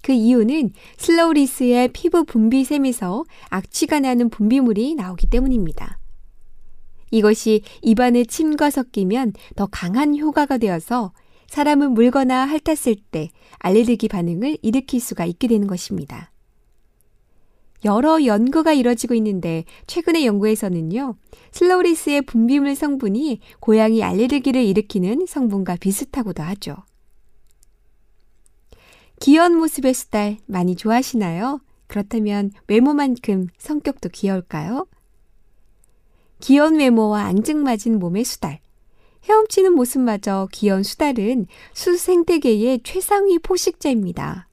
그 0.03 0.12
이유는 0.12 0.73
슬로우리스의 0.97 1.89
피부 1.93 2.25
분비샘에서 2.25 3.25
악취가 3.51 4.01
나는 4.01 4.29
분비물이 4.31 4.97
나오기 4.97 5.29
때문입니다. 5.29 5.99
이것이 7.12 7.62
입안에 7.83 8.25
침과 8.25 8.71
섞이면 8.71 9.35
더 9.55 9.67
강한 9.67 10.19
효과가 10.19 10.59
되어서 10.59 11.12
사람을 11.47 11.91
물거나 11.91 12.47
핥았을 12.47 12.97
때 13.11 13.29
알레르기 13.59 14.09
반응을 14.09 14.59
일으킬 14.62 15.01
수가 15.01 15.27
있게 15.27 15.47
되는 15.47 15.67
것입니다. 15.67 16.32
여러 17.85 18.25
연구가 18.25 18.73
이뤄지고 18.73 19.15
있는데 19.15 19.65
최근의 19.87 20.27
연구에서는요, 20.27 21.17
슬로우리스의 21.51 22.23
분비물 22.23 22.75
성분이 22.75 23.41
고양이 23.61 24.03
알레르기를 24.03 24.62
일으키는 24.62 25.27
성분과 25.27 25.77
비슷하고도 25.77 26.43
하죠. 26.43 26.77
귀여운 29.21 29.57
모습의 29.57 29.95
수달 29.95 30.39
많이 30.47 30.75
좋아하시나요? 30.77 31.61
그렇다면 31.87 32.51
외모만큼 32.69 33.49
성격도 33.59 34.09
귀여울까요? 34.09 34.87
귀여운 36.41 36.79
외모와 36.79 37.25
앙증맞은 37.25 37.99
몸의 37.99 38.25
수달. 38.25 38.61
헤엄치는 39.29 39.75
모습마저 39.75 40.49
귀여운 40.51 40.83
수달은 40.83 41.47
수생태계의 41.75 42.80
최상위 42.83 43.39
포식자입니다. 43.39 44.49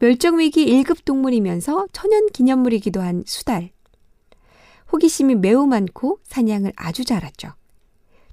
멸종위기 0.00 0.66
1급 0.66 1.04
동물이면서 1.04 1.88
천연 1.92 2.26
기념물이기도 2.28 3.00
한 3.00 3.24
수달. 3.26 3.70
호기심이 4.92 5.34
매우 5.34 5.66
많고 5.66 6.20
사냥을 6.22 6.72
아주 6.76 7.04
잘하죠. 7.04 7.52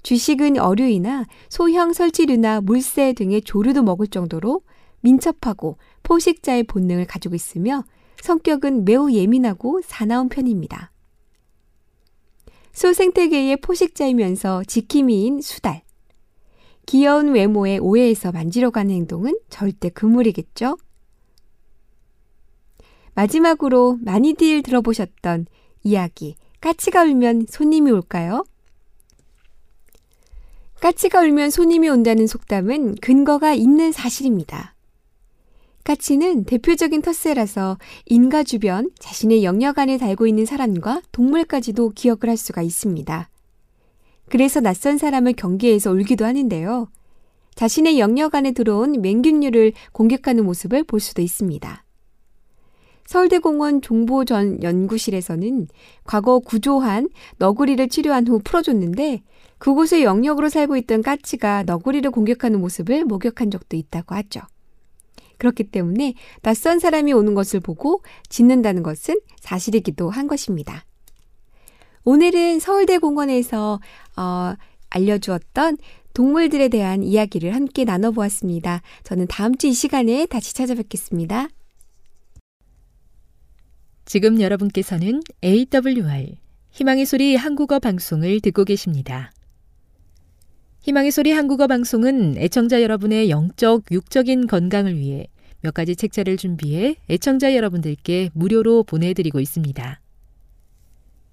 주식은 0.02 0.58
어류이나 0.58 1.26
소형 1.48 1.92
설치류나 1.92 2.60
물새 2.60 3.12
등의 3.12 3.42
조류도 3.42 3.82
먹을 3.82 4.06
정도로 4.06 4.62
민첩하고 5.00 5.78
포식자의 6.04 6.64
본능을 6.64 7.06
가지고 7.06 7.34
있으며 7.34 7.84
성격은 8.22 8.84
매우 8.84 9.10
예민하고 9.10 9.80
사나운 9.84 10.28
편입니다. 10.28 10.92
소 12.72 12.92
생태계의 12.92 13.56
포식자이면서 13.56 14.62
지킴이인 14.64 15.40
수달. 15.40 15.82
귀여운 16.86 17.32
외모에 17.34 17.78
오해해서 17.78 18.30
만지러 18.30 18.70
가는 18.70 18.94
행동은 18.94 19.36
절대 19.48 19.88
금물이겠죠? 19.88 20.76
마지막으로 23.16 23.98
많이들 24.02 24.62
들어보셨던 24.62 25.46
이야기, 25.82 26.36
까치가 26.60 27.02
울면 27.02 27.46
손님이 27.48 27.90
올까요? 27.90 28.44
까치가 30.80 31.20
울면 31.22 31.50
손님이 31.50 31.88
온다는 31.88 32.26
속담은 32.26 32.96
근거가 32.96 33.54
있는 33.54 33.90
사실입니다. 33.90 34.74
까치는 35.84 36.44
대표적인 36.44 37.00
텃새라서 37.00 37.78
인가 38.04 38.42
주변 38.42 38.90
자신의 38.98 39.44
영역 39.44 39.78
안에 39.78 39.96
달고 39.96 40.26
있는 40.26 40.44
사람과 40.44 41.00
동물까지도 41.12 41.90
기억을 41.90 42.28
할 42.28 42.36
수가 42.36 42.60
있습니다. 42.60 43.30
그래서 44.28 44.60
낯선 44.60 44.98
사람을 44.98 45.32
경계해서 45.34 45.90
울기도 45.90 46.26
하는데요. 46.26 46.90
자신의 47.54 47.98
영역 47.98 48.34
안에 48.34 48.50
들어온 48.52 49.00
맹균류를 49.00 49.72
공격하는 49.92 50.44
모습을 50.44 50.84
볼 50.84 51.00
수도 51.00 51.22
있습니다. 51.22 51.85
서울대공원 53.06 53.82
종보전 53.82 54.62
연구실에서는 54.62 55.68
과거 56.04 56.38
구조한 56.40 57.08
너구리를 57.38 57.88
치료한 57.88 58.26
후 58.26 58.40
풀어줬는데 58.42 59.22
그곳의 59.58 60.04
영역으로 60.04 60.48
살고 60.48 60.76
있던 60.76 61.02
까치가 61.02 61.62
너구리를 61.62 62.10
공격하는 62.10 62.60
모습을 62.60 63.04
목격한 63.04 63.50
적도 63.50 63.76
있다고 63.76 64.14
하죠. 64.16 64.40
그렇기 65.38 65.64
때문에 65.64 66.14
낯선 66.42 66.78
사람이 66.78 67.12
오는 67.12 67.34
것을 67.34 67.60
보고 67.60 68.02
짖는다는 68.28 68.82
것은 68.82 69.20
사실이기도 69.40 70.10
한 70.10 70.26
것입니다. 70.26 70.84
오늘은 72.04 72.60
서울대공원에서 72.60 73.80
어, 74.16 74.54
알려주었던 74.90 75.76
동물들에 76.14 76.68
대한 76.68 77.02
이야기를 77.02 77.54
함께 77.54 77.84
나눠보았습니다. 77.84 78.80
저는 79.02 79.26
다음 79.28 79.54
주 79.56 79.66
이 79.66 79.74
시간에 79.74 80.24
다시 80.26 80.54
찾아뵙겠습니다. 80.54 81.48
지금 84.06 84.40
여러분께서는 84.40 85.20
AWR 85.42 86.36
희망의 86.70 87.06
소리 87.06 87.34
한국어 87.34 87.80
방송을 87.80 88.40
듣고 88.40 88.64
계십니다. 88.64 89.32
희망의 90.82 91.10
소리 91.10 91.32
한국어 91.32 91.66
방송은 91.66 92.36
애청자 92.38 92.82
여러분의 92.82 93.30
영적, 93.30 93.86
육적인 93.90 94.46
건강을 94.46 94.96
위해 94.96 95.26
몇 95.60 95.74
가지 95.74 95.96
책자를 95.96 96.36
준비해 96.36 96.94
애청자 97.10 97.56
여러분들께 97.56 98.30
무료로 98.32 98.84
보내드리고 98.84 99.40
있습니다. 99.40 100.00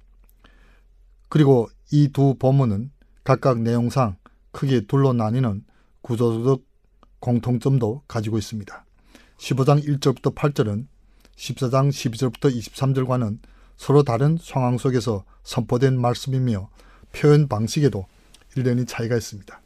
그리고 1.32 1.70
이두 1.94 2.36
본문은 2.38 2.92
각각 3.24 3.62
내용상 3.62 4.18
크게 4.52 4.82
둘로 4.82 5.14
나뉘는 5.14 5.64
구조적 6.02 6.62
공통점도 7.22 8.02
가지고 8.06 8.38
있습니다. 8.38 8.86
15장 9.38 9.82
1절부터 9.82 10.36
8절은 10.36 10.88
14장 11.38 11.88
12절부터 11.88 12.54
23절과는 12.54 13.40
서로 13.78 14.04
다른 14.04 14.38
상황 14.42 14.78
속에서 14.78 15.24
선포된 15.44 16.02
말씀이며 16.02 16.70
표현 17.14 17.48
방식에도 17.48 18.06
일련의 18.58 18.86
차이가 18.86 19.16
있습니다. 19.16 19.62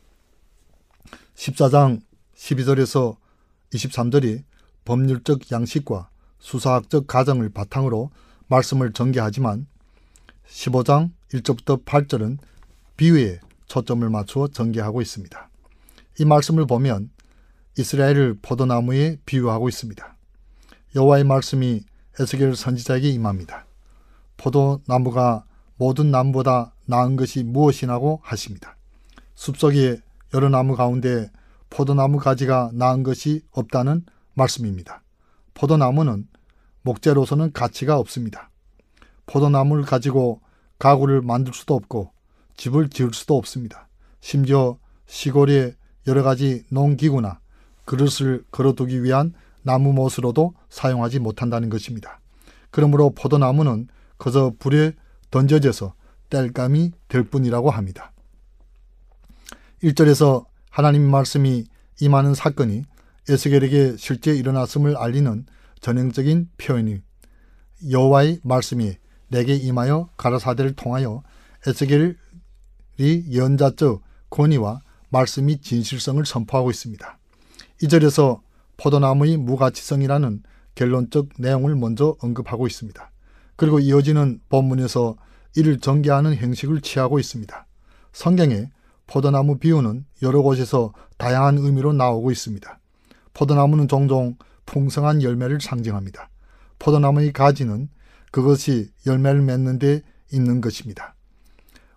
14장 1.33 1.99
12절에서 2.35 3.17
23절이 3.73 4.43
법률적 4.85 5.51
양식과 5.51 6.09
수사학적 6.37 7.07
가정을 7.07 7.49
바탕으로 7.49 8.11
말씀을 8.49 8.93
전개하지만 8.93 9.65
15장 10.47 11.09
1절부터 11.35 11.83
8절은 11.85 12.37
비유에 12.97 13.39
초점을 13.67 14.07
맞추어 14.09 14.47
전개하고 14.47 15.01
있습니다. 15.01 15.49
이 16.19 16.25
말씀을 16.25 16.65
보면 16.65 17.09
이스라엘을 17.77 18.37
포도나무에 18.41 19.17
비유하고 19.25 19.67
있습니다. 19.67 20.15
여호와의 20.95 21.25
말씀이 21.25 21.83
에스겔 22.19 22.55
선지자에게 22.55 23.09
임합니다. 23.09 23.65
포도나무가 24.37 25.43
모든 25.77 26.09
나무보다 26.11 26.73
나은 26.85 27.17
것이 27.17 27.43
무엇이냐고 27.43 28.21
하십니다. 28.23 28.77
숲속의 29.35 30.01
여러 30.33 30.47
나무 30.49 30.75
가운데 30.75 31.29
포도나무 31.69 32.19
가지가 32.19 32.71
나은 32.73 33.03
것이 33.03 33.41
없다는 33.51 34.05
말씀입니다. 34.35 35.01
포도나무는 35.53 36.27
목재로서는 36.83 37.51
가치가 37.51 37.97
없습니다. 37.97 38.49
포도나무를 39.25 39.83
가지고 39.83 40.39
가구를 40.79 41.21
만들 41.21 41.53
수도 41.53 41.75
없고 41.75 42.11
집을 42.57 42.89
지을 42.89 43.13
수도 43.13 43.37
없습니다. 43.37 43.87
심지어 44.21 44.77
시골의 45.07 45.75
여러 46.07 46.23
가지 46.23 46.65
농기구나 46.69 47.39
그릇을 47.85 48.43
걸어두기 48.51 49.03
위한 49.03 49.33
나무 49.63 49.93
못으로도 49.93 50.53
사용하지 50.69 51.19
못한다는 51.19 51.69
것입니다. 51.69 52.19
그러므로 52.71 53.11
포도나무는 53.11 53.87
그저 54.17 54.53
불에 54.59 54.93
던져져서 55.31 55.93
땔감이 56.29 56.91
될 57.07 57.23
뿐이라고 57.23 57.69
합니다. 57.69 58.11
1절에서 59.83 60.45
하나님 60.69 61.09
말씀이 61.09 61.65
임하는 62.01 62.33
사건이 62.33 62.83
에스겔에게 63.29 63.95
실제 63.97 64.35
일어났음을 64.35 64.97
알리는 64.97 65.45
전형적인 65.81 66.49
표현이 66.57 67.01
여호와의 67.89 68.39
말씀이 68.43 68.97
내게 69.27 69.55
임하여 69.55 70.09
가라사대를 70.17 70.73
통하여 70.73 71.23
에스겔이 71.65 72.15
연자적 73.33 74.01
권위와 74.29 74.81
말씀이 75.09 75.61
진실성을 75.61 76.23
선포하고 76.25 76.69
있습니다. 76.71 77.17
이 77.81 77.87
절에서 77.87 78.41
포도나무의 78.77 79.37
무가치성이라는 79.37 80.43
결론적 80.75 81.29
내용을 81.37 81.75
먼저 81.75 82.15
언급하고 82.19 82.67
있습니다. 82.67 83.11
그리고 83.55 83.79
이어지는 83.79 84.41
본문에서 84.49 85.15
이를 85.55 85.79
전개하는 85.79 86.35
형식을 86.35 86.81
취하고 86.81 87.19
있습니다. 87.19 87.65
성경에 88.11 88.69
포도나무 89.07 89.57
비유는 89.57 90.05
여러 90.21 90.41
곳에서 90.41 90.93
다양한 91.17 91.57
의미로 91.57 91.93
나오고 91.93 92.31
있습니다. 92.31 92.79
포도나무는 93.33 93.87
종종 93.87 94.35
풍성한 94.65 95.21
열매를 95.21 95.61
상징합니다. 95.61 96.29
포도나무의 96.79 97.31
가지는 97.31 97.89
그것이 98.35 98.91
열매를 99.05 99.41
맺는 99.43 99.79
데 99.79 100.01
있는 100.29 100.59
것입니다. 100.59 101.15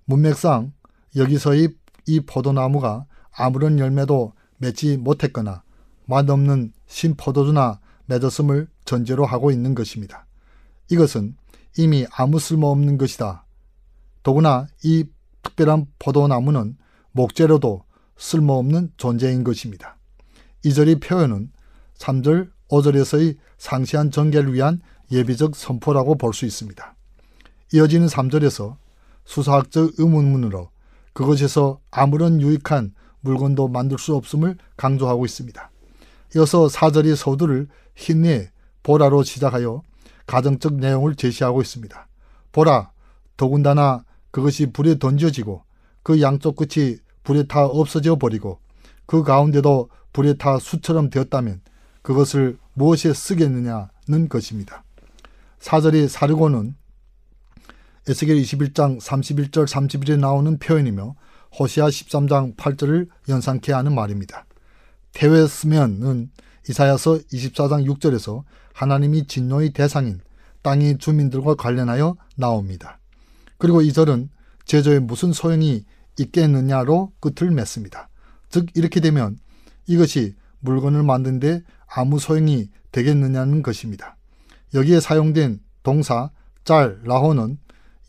문맥상 0.05 0.73
여기서의 1.17 1.75
이 2.07 2.21
포도나무가 2.21 3.07
아무런 3.33 3.81
열매도 3.81 4.35
맺지 4.59 4.99
못했거나 4.99 5.65
맛없는 6.07 6.73
신포도주나 6.87 7.81
맺었음을 8.07 8.69
전제로 8.85 9.27
하고 9.27 9.51
있는 9.51 9.75
것입니다. 9.75 10.27
이것은 10.93 11.37
이미 11.77 12.07
아무 12.13 12.39
쓸모없는 12.39 12.99
것이다. 12.99 13.45
더구나 14.23 14.69
이 14.85 15.07
특별한 15.43 15.87
포도나무는 15.99 16.77
목재로도 17.11 17.83
쓸모없는 18.17 18.93
존재인 18.97 19.43
것입니다. 19.43 19.99
이절의 20.65 21.01
표현은 21.01 21.51
3절, 21.99 22.53
5절에서의 22.69 23.39
상시한 23.57 24.13
전개를 24.13 24.55
위한 24.55 24.81
예비적 25.11 25.57
선포라고 25.57 26.17
볼 26.17 26.33
수 26.33 26.47
있습니다. 26.47 26.95
이어지는 27.75 28.07
3절에서 28.07 28.77
수사학적 29.25 29.93
의문문으로 29.99 30.71
그것에서 31.13 31.81
아무런 31.91 32.41
유익한 32.41 32.95
물건도 33.21 33.69
만들 33.69 33.99
수 33.99 34.15
없음을 34.15 34.57
강조하고 34.77 35.25
있습니다. 35.27 35.71
이어서 36.37 36.67
4절이 36.67 37.17
서두를 37.17 37.69
힘내 37.95 38.51
보라로 38.83 39.23
시작하여 39.23 39.83
가정적 40.27 40.75
내용을 40.75 41.15
제시하고 41.15 41.61
있습니다. 41.61 42.07
보라, 42.53 42.91
더군다나 43.37 44.05
그것이 44.31 44.73
불에 44.73 44.99
던져지고 44.99 45.63
그 46.03 46.21
양쪽 46.23 46.57
끝이 46.57 46.97
불에 47.23 47.45
타 47.45 47.67
없어져 47.67 48.17
버리고 48.17 48.59
그 49.07 49.23
가운데도 49.23 49.91
불에 50.13 50.35
타 50.35 50.59
수처럼 50.59 51.11
되었다면 51.11 51.61
그것을 52.03 52.59
무엇에 52.75 53.13
쓰겠느냐는 53.13 54.29
것입니다. 54.29 54.85
사절이 55.61 56.09
사르고는 56.09 56.75
에스겔 58.09 58.37
21장 58.37 59.01
31절 59.01 59.67
31절에 59.67 60.19
나오는 60.19 60.59
표현이며 60.59 61.15
호시아 61.59 61.87
13장 61.87 62.57
8절을 62.57 63.09
연상케 63.29 63.73
하는 63.73 63.95
말입니다. 63.95 64.47
태웨스면은 65.13 66.31
이사야서 66.69 67.19
24장 67.33 67.87
6절에서 67.87 68.45
하나님이 68.73 69.27
진노의 69.27 69.73
대상인 69.73 70.21
땅의 70.63 70.99
주민들과 70.99 71.55
관련하여 71.55 72.17
나옵니다. 72.37 72.99
그리고 73.59 73.83
이 73.83 73.93
절은 73.93 74.31
제조에 74.65 74.99
무슨 75.01 75.33
소용이 75.33 75.85
있겠느냐로 76.19 77.13
끝을 77.21 77.51
맺습니다. 77.51 78.09
즉 78.51 78.67
이렇게 78.75 79.01
되면 79.01 79.39
이것이 79.87 80.35
물건을 80.61 81.03
만드는데 81.03 81.63
아무 81.87 82.19
소용이 82.19 82.69
되겠느냐는 82.93 83.63
것입니다. 83.63 84.18
여기에 84.75 85.01
사용된 85.01 85.61
동사 85.83 86.31
짤 86.65 87.01
라호는 87.05 87.59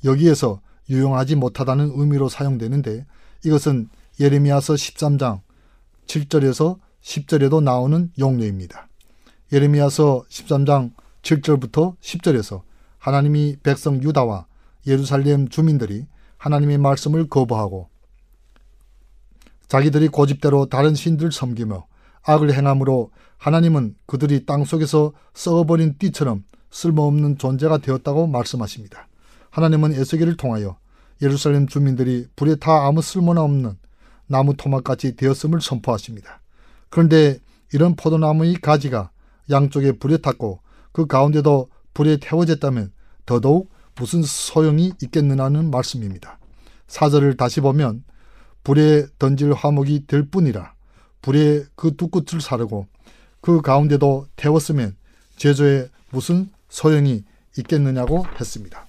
여기에서 0.04 0.62
유용하지 0.90 1.36
못하다는 1.36 1.92
의미로 1.96 2.30
사용되는데 2.30 3.06
이것은 3.46 3.90
예레미야서 4.20 4.74
13장 4.74 5.42
7절에서 6.08 6.80
10절에도 7.02 7.64
나오는 7.64 8.12
용례입니다. 8.20 8.90
예레미야서 9.54 10.26
13장 10.30 10.92
7절부터 11.22 11.98
10절에서 12.00 12.62
하나님이 12.98 13.58
백성 13.64 14.02
유다와 14.02 14.46
예루살렘 14.88 15.48
주민들이 15.48 16.06
하나님의 16.38 16.78
말씀을 16.78 17.28
거부하고 17.28 17.90
자기들이 19.68 20.08
고집대로 20.08 20.66
다른 20.66 20.96
신들 20.96 21.32
섬기며 21.32 21.86
악을 22.24 22.54
행함으로 22.54 23.12
하나님은 23.38 23.96
그들이 24.06 24.46
땅 24.46 24.66
속에서 24.66 25.14
썩어버린 25.34 25.98
띠처럼 25.98 26.44
쓸모없는 26.72 27.38
존재가 27.38 27.80
되었다고 27.80 28.28
말씀하십니다. 28.28 29.08
하나님은 29.50 29.94
에스겔을 29.94 30.38
통하여 30.38 30.78
예루살렘 31.22 31.68
주민들이 31.68 32.28
불에 32.36 32.56
타 32.56 32.88
아무 32.88 33.02
쓸모나 33.02 33.42
없는 33.42 33.78
나무 34.28 34.56
토막같이 34.56 35.16
되었음을 35.16 35.62
선포하십니다. 35.62 36.42
그런데 36.90 37.40
이런 37.74 37.96
포도나무의 37.96 38.56
가지가 38.56 39.12
양쪽에 39.50 39.94
불에 39.94 40.18
탔고 40.18 40.60
그 40.92 41.08
가운데도 41.08 41.70
불에 41.94 42.18
태워졌다면 42.18 42.92
더더욱 43.26 43.70
무슨 43.96 44.22
소용이 44.24 44.94
있겠느냐는 45.02 45.72
말씀입니다. 45.72 46.40
사절을 46.88 47.38
다시 47.38 47.62
보면 47.62 48.04
불에 48.64 49.08
던질 49.18 49.54
화목이 49.54 50.06
될 50.08 50.30
뿐이라 50.30 50.74
불에 51.22 51.66
그 51.76 51.96
두 51.96 52.08
끝을 52.08 52.42
사르고 52.42 52.88
그 53.42 53.62
가운데도 53.62 54.28
태웠으면 54.36 54.96
제조에 55.38 55.90
무슨 56.12 56.50
소용이 56.70 57.24
있겠느냐고 57.58 58.26
했습니다. 58.40 58.86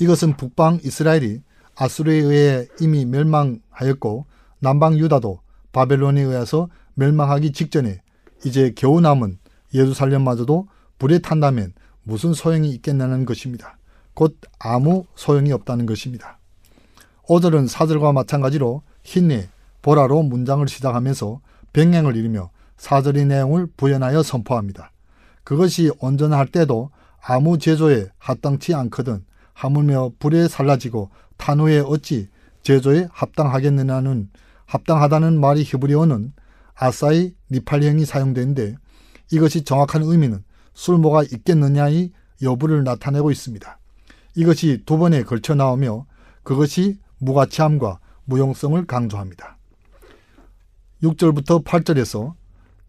이것은 0.00 0.36
북방 0.36 0.80
이스라엘이 0.84 1.42
아수르에 1.74 2.16
의해 2.16 2.68
이미 2.80 3.04
멸망하였고 3.04 4.26
남방 4.60 4.98
유다도 4.98 5.40
바벨론에 5.72 6.22
의해서 6.22 6.68
멸망하기 6.94 7.52
직전에 7.52 8.00
이제 8.44 8.72
겨우 8.76 9.00
남은 9.00 9.38
예루살렘마저도 9.74 10.68
불에 10.98 11.18
탄다면 11.18 11.74
무슨 12.02 12.32
소용이 12.32 12.70
있겠냐는 12.70 13.24
것입니다. 13.24 13.78
곧 14.14 14.38
아무 14.58 15.04
소용이 15.14 15.52
없다는 15.52 15.84
것입니다. 15.84 16.38
5절은 17.24 17.68
4절과 17.68 18.14
마찬가지로 18.14 18.82
힘내 19.02 19.48
보라로 19.82 20.22
문장을 20.22 20.66
시작하면서 20.66 21.40
병행을 21.72 22.16
이루며 22.16 22.50
4절의 22.78 23.26
내용을 23.26 23.66
부연하여 23.76 24.22
선포합니다. 24.22 24.90
그것이 25.46 25.92
온전할 26.00 26.48
때도 26.48 26.90
아무 27.24 27.56
제조에 27.56 28.08
합당치 28.18 28.74
않거든 28.74 29.24
하물며 29.54 30.10
불에 30.18 30.48
살라지고 30.48 31.10
탄 31.36 31.60
후에 31.60 31.78
어찌 31.78 32.28
제조에 32.62 33.06
합당하겠느냐는 33.12 34.28
합당하다는 34.64 35.38
말이 35.38 35.62
히브리어는 35.62 36.32
아사이 36.74 37.34
니팔형이 37.52 38.04
사용되는데 38.04 38.74
이것이 39.30 39.62
정확한 39.62 40.02
의미는 40.02 40.42
술모가 40.74 41.22
있겠느냐의 41.22 42.10
여부를 42.42 42.82
나타내고 42.82 43.30
있습니다. 43.30 43.78
이것이 44.34 44.82
두 44.84 44.98
번에 44.98 45.22
걸쳐 45.22 45.54
나오며 45.54 46.06
그것이 46.42 46.98
무가치함과 47.18 48.00
무용성을 48.24 48.84
강조합니다. 48.84 49.58
6절부터 51.04 51.62
8절에서 51.62 52.34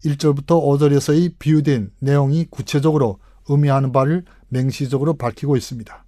1절부터 0.04 0.46
5절에서의 0.46 1.34
비유된 1.38 1.92
내용이 2.00 2.46
구체적으로 2.50 3.18
의미하는 3.48 3.92
바를 3.92 4.24
맹시적으로 4.48 5.14
밝히고 5.14 5.56
있습니다. 5.56 6.04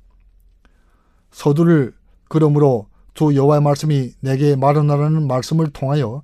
서두를 1.31 1.94
그러므로 2.29 2.87
주 3.14 3.35
여호와의 3.35 3.62
말씀이 3.62 4.12
내게 4.20 4.57
말하라는 4.57 5.26
말씀을 5.26 5.70
통하여 5.70 6.22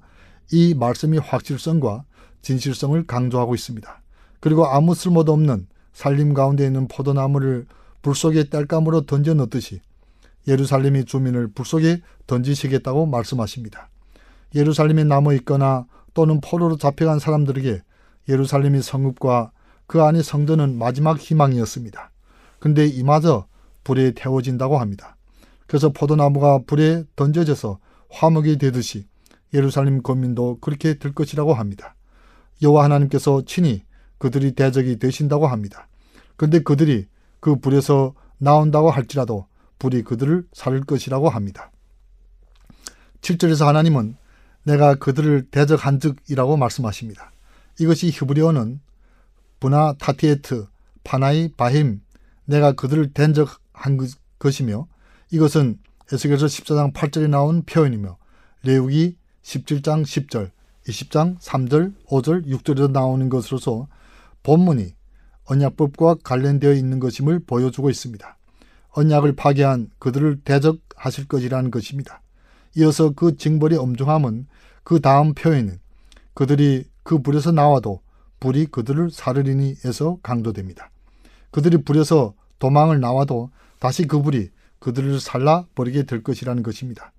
이 0.52 0.74
말씀이 0.74 1.18
확실성과 1.18 2.04
진실성을 2.42 3.06
강조하고 3.06 3.54
있습니다. 3.54 4.02
그리고 4.40 4.66
아무 4.66 4.94
쓸모도 4.94 5.32
없는 5.32 5.66
살림 5.92 6.34
가운데 6.34 6.64
있는 6.64 6.86
포도나무를 6.88 7.66
불 8.02 8.14
속에 8.14 8.44
땔감으로 8.44 9.06
던져 9.06 9.34
넣듯이 9.34 9.80
예루살렘의 10.46 11.06
주민을 11.06 11.48
불 11.48 11.66
속에 11.66 12.02
던지시겠다고 12.26 13.06
말씀하십니다. 13.06 13.88
예루살렘에 14.54 15.02
남아 15.04 15.32
있거나 15.34 15.86
또는 16.16 16.40
포로로 16.40 16.78
잡혀간 16.78 17.18
사람들에게 17.18 17.82
예루살렘의 18.30 18.82
성읍과 18.82 19.52
그 19.86 20.02
안의 20.02 20.22
성전은 20.22 20.78
마지막 20.78 21.18
희망이었습니다. 21.18 22.10
근데 22.58 22.86
이마저 22.86 23.46
불에 23.84 24.12
태워진다고 24.12 24.78
합니다. 24.78 25.18
그래서 25.66 25.90
포도나무가 25.90 26.60
불에 26.66 27.04
던져져서 27.16 27.78
화목이 28.08 28.56
되듯이 28.56 29.06
예루살렘 29.52 30.02
거민도 30.02 30.58
그렇게 30.62 30.94
될 30.94 31.12
것이라고 31.12 31.52
합니다. 31.52 31.94
여호와 32.62 32.84
하나님께서 32.84 33.42
친히 33.44 33.82
그들이 34.16 34.52
대적이 34.52 34.98
되신다고 34.98 35.46
합니다. 35.46 35.86
근데 36.36 36.60
그들이 36.60 37.08
그 37.40 37.56
불에서 37.56 38.14
나온다고 38.38 38.90
할지라도 38.90 39.48
불이 39.78 40.02
그들을 40.02 40.46
살릴 40.54 40.84
것이라고 40.84 41.28
합니다. 41.28 41.70
7절에서 43.20 43.66
하나님은 43.66 44.16
내가 44.66 44.96
그들을 44.96 45.46
대적한 45.50 46.00
즉이라고 46.00 46.56
말씀하십니다. 46.56 47.30
이것이 47.78 48.08
히브리어는 48.10 48.80
부나 49.60 49.92
타티에트, 49.92 50.66
파나이, 51.04 51.52
바힘, 51.56 52.00
내가 52.46 52.72
그들을 52.72 53.12
대적한 53.12 53.98
것이며 54.40 54.88
이것은 55.30 55.78
에스겔서 56.12 56.46
14장 56.46 56.92
8절에 56.92 57.28
나온 57.28 57.62
표현이며 57.62 58.16
레우기 58.64 59.16
17장 59.42 60.02
10절, 60.02 60.50
20장 60.88 61.38
3절, 61.38 61.94
5절, 62.06 62.46
6절에서 62.46 62.90
나오는 62.90 63.28
것으로서 63.28 63.86
본문이 64.42 64.94
언약법과 65.44 66.16
관련되어 66.24 66.72
있는 66.72 66.98
것임을 66.98 67.40
보여주고 67.46 67.88
있습니다. 67.88 68.36
언약을 68.90 69.36
파괴한 69.36 69.90
그들을 70.00 70.40
대적하실 70.42 71.28
것이라는 71.28 71.70
것입니다. 71.70 72.20
이어서 72.76 73.10
그 73.10 73.36
징벌의 73.36 73.78
엄중함은 73.78 74.46
그 74.86 75.00
다음 75.00 75.34
표현은 75.34 75.80
그들이 76.32 76.84
그 77.02 77.18
불에서 77.20 77.50
나와도 77.50 78.02
불이 78.38 78.66
그들을 78.66 79.10
사르리니에서 79.10 80.18
강조됩니다. 80.22 80.90
그들이 81.50 81.78
불에서 81.78 82.34
도망을 82.60 83.00
나와도 83.00 83.50
다시 83.80 84.06
그 84.06 84.22
불이 84.22 84.50
그들을 84.78 85.18
살라 85.18 85.64
버리게 85.74 86.04
될 86.04 86.22
것이라는 86.22 86.62
것입니다. 86.62 87.10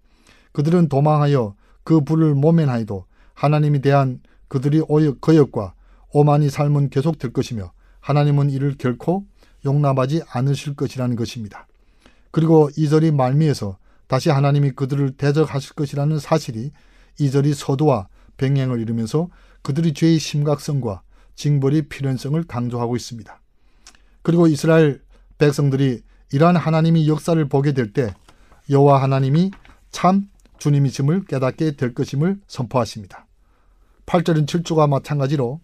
그들은 0.54 0.88
도망하여 0.88 1.56
그 1.84 2.00
불을 2.00 2.36
모면하여도 2.36 3.04
하나님이 3.34 3.82
대한 3.82 4.22
그들이 4.48 4.82
거역과 5.20 5.74
오만이 6.14 6.50
삶은 6.50 6.90
계속될 6.90 7.34
것이며 7.34 7.74
하나님은 8.00 8.50
이를 8.50 8.76
결코 8.78 9.26
용납하지 9.66 10.22
않으실 10.30 10.78
것이라는 10.78 11.18
것입니다. 11.18 11.68
그리고 12.32 12.70
이절이 12.78 13.12
말미에서 13.12 13.78
다시 14.08 14.30
하나님이 14.30 14.72
그들을 14.72 15.18
대적하실 15.18 15.74
것이라는 15.74 16.18
사실이 16.18 16.72
이절이 17.20 17.54
서두와 17.54 18.08
병행을 18.38 18.80
이루면서 18.80 19.30
그들이 19.62 19.94
죄의 19.94 20.20
심각성과 20.20 21.02
징벌의 21.36 21.84
필연성을 21.84 22.42
강조하고 22.44 22.96
있습니다. 22.96 23.42
그리고 24.22 24.48
이스라엘 24.48 25.02
백성들이 25.38 26.02
이러한 26.32 26.56
하나님의 26.56 27.08
역사를 27.08 27.44
보게 27.48 27.74
될 27.74 27.94
때 27.94 28.14
여호와 28.70 29.02
하나님이 29.02 29.52
참 29.92 30.30
주님이심을 30.58 31.26
깨닫게 31.26 31.76
될 31.78 31.94
것임을 31.94 32.40
선포하십니다. 32.48 33.26
8절은 34.06 34.46
7주가 34.46 34.90
마찬가지로 34.90 35.60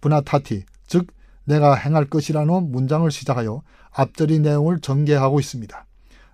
부나타티 0.00 0.64
즉 0.86 1.08
내가 1.44 1.74
행할 1.74 2.06
것이라는 2.06 2.70
문장을 2.70 3.08
시작하여 3.10 3.62
앞절의 3.92 4.40
내용을 4.40 4.80
전개하고 4.80 5.40
있습니다. 5.40 5.86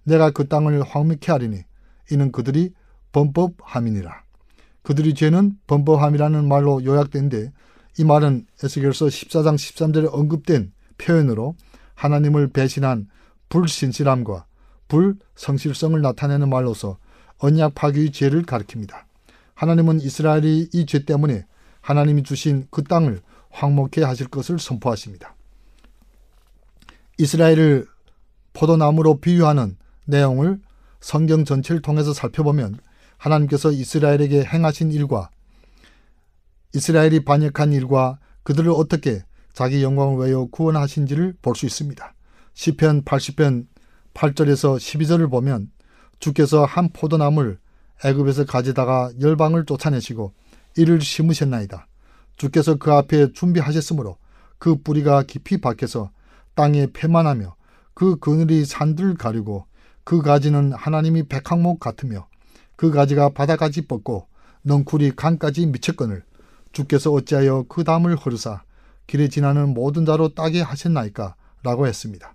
내가 0.05 0.31
그 0.31 0.49
땅을 0.49 0.83
황미케 0.83 1.31
하리니 1.31 1.63
이는 2.11 2.33
그들이 2.33 2.75
범법함이니라. 3.13 4.23
그들이 4.83 5.15
죄는 5.15 5.57
범법함이라는 5.67 6.47
말로 6.49 6.85
요약된데 6.85 7.53
이 7.99 8.05
말은 8.05 8.47
에스겔서 8.63 9.07
14장 9.07 9.55
13절에 9.55 10.13
언급된 10.13 10.73
표현으로 10.99 11.55
하나님을 11.95 12.49
배신한 12.49 13.09
불신실함과 13.49 14.47
불성실성을 14.89 16.01
나타내는 16.01 16.49
말로서 16.49 16.99
언약 17.39 17.75
파괴의 17.75 18.13
죄를 18.13 18.43
가리킵니다. 18.43 19.05
하나님은 19.55 20.01
이스라엘이 20.01 20.71
이 20.73 20.87
죄 20.87 21.05
때문에 21.05 21.45
하나님이 21.81 22.23
주신 22.23 22.67
그 22.71 22.83
땅을 22.85 23.21
황목해 23.51 24.03
하실 24.05 24.29
것을 24.29 24.59
선포하십니다. 24.59 25.35
이스라엘을 27.19 27.87
포도나무로 28.55 29.21
비유하는 29.21 29.77
내용을 30.07 30.61
성경 31.01 31.45
전체를 31.45 31.83
통해서 31.83 32.13
살펴보면 32.13 32.79
하나님께서 33.23 33.71
이스라엘에게 33.71 34.45
행하신 34.45 34.91
일과 34.93 35.31
이스라엘이 36.75 37.25
반역한 37.25 37.73
일과 37.73 38.19
그들을 38.43 38.71
어떻게 38.71 39.23
자기 39.53 39.83
영광을 39.83 40.17
위하여 40.19 40.47
구원하신지를 40.47 41.37
볼 41.41 41.55
수 41.55 41.67
있습니다. 41.67 42.15
시편 42.55 43.05
80편 43.05 43.67
8절에서 44.15 44.77
12절을 44.77 45.31
보면 45.31 45.71
주께서 46.19 46.65
한 46.65 46.89
포도나무를 46.93 47.59
애굽에서 48.05 48.45
가지다가 48.47 49.13
열방을 49.21 49.67
쫓아내시고 49.67 50.33
이를 50.77 51.01
심으셨나이다. 51.01 51.87
주께서 52.37 52.77
그 52.77 52.93
앞에 52.93 53.33
준비하셨으므로 53.33 54.17
그 54.59 54.77
뿌리가 54.83 55.23
깊이 55.25 55.61
박혀서 55.61 56.11
땅에 56.55 56.89
패만하며 56.93 57.55
그 57.95 58.17
그늘이 58.17 58.65
산들을 58.65 59.15
가리고 59.15 59.67
그 60.05 60.23
가지는 60.23 60.73
하나님이 60.73 61.25
백항목 61.29 61.79
같으며 61.79 62.27
그 62.83 62.91
가지가 62.91 63.29
바다까지 63.29 63.83
뻗고 63.83 64.27
넝쿨이 64.63 65.15
강까지 65.15 65.67
미쳤거늘 65.67 66.25
주께서 66.73 67.13
어찌하여 67.13 67.67
그 67.69 67.85
담을 67.85 68.17
허르사 68.17 68.65
길에 69.07 69.29
지나는 69.29 69.73
모든 69.73 70.05
자로 70.05 70.35
따게 70.35 70.61
하셨나이까 70.63 71.37
라고 71.63 71.87
했습니다. 71.87 72.35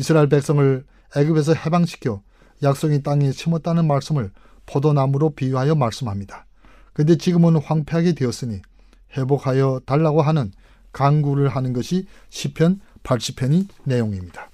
이스라엘 0.00 0.30
백성을 0.30 0.86
애굽에서 1.14 1.52
해방시켜 1.52 2.22
약속의 2.62 3.02
땅에 3.02 3.30
심었다는 3.30 3.86
말씀을 3.86 4.32
포도나무로 4.64 5.34
비유하여 5.34 5.74
말씀합니다. 5.74 6.46
근데 6.94 7.18
지금은 7.18 7.56
황폐하게 7.56 8.14
되었으니 8.14 8.62
회복하여 9.18 9.82
달라고 9.84 10.22
하는 10.22 10.50
강구를 10.92 11.48
하는 11.48 11.74
것이 11.74 12.06
시편 12.30 12.80
80편의 13.02 13.68
내용입니다. 13.82 14.48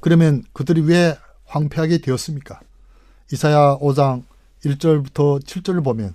그러면 0.00 0.44
그들이 0.52 0.82
왜 0.82 1.16
황폐하게 1.46 2.02
되었습니까? 2.02 2.60
이사야 3.32 3.78
5장 3.78 4.24
1절부터 4.62 5.42
7절을 5.42 5.82
보면 5.82 6.12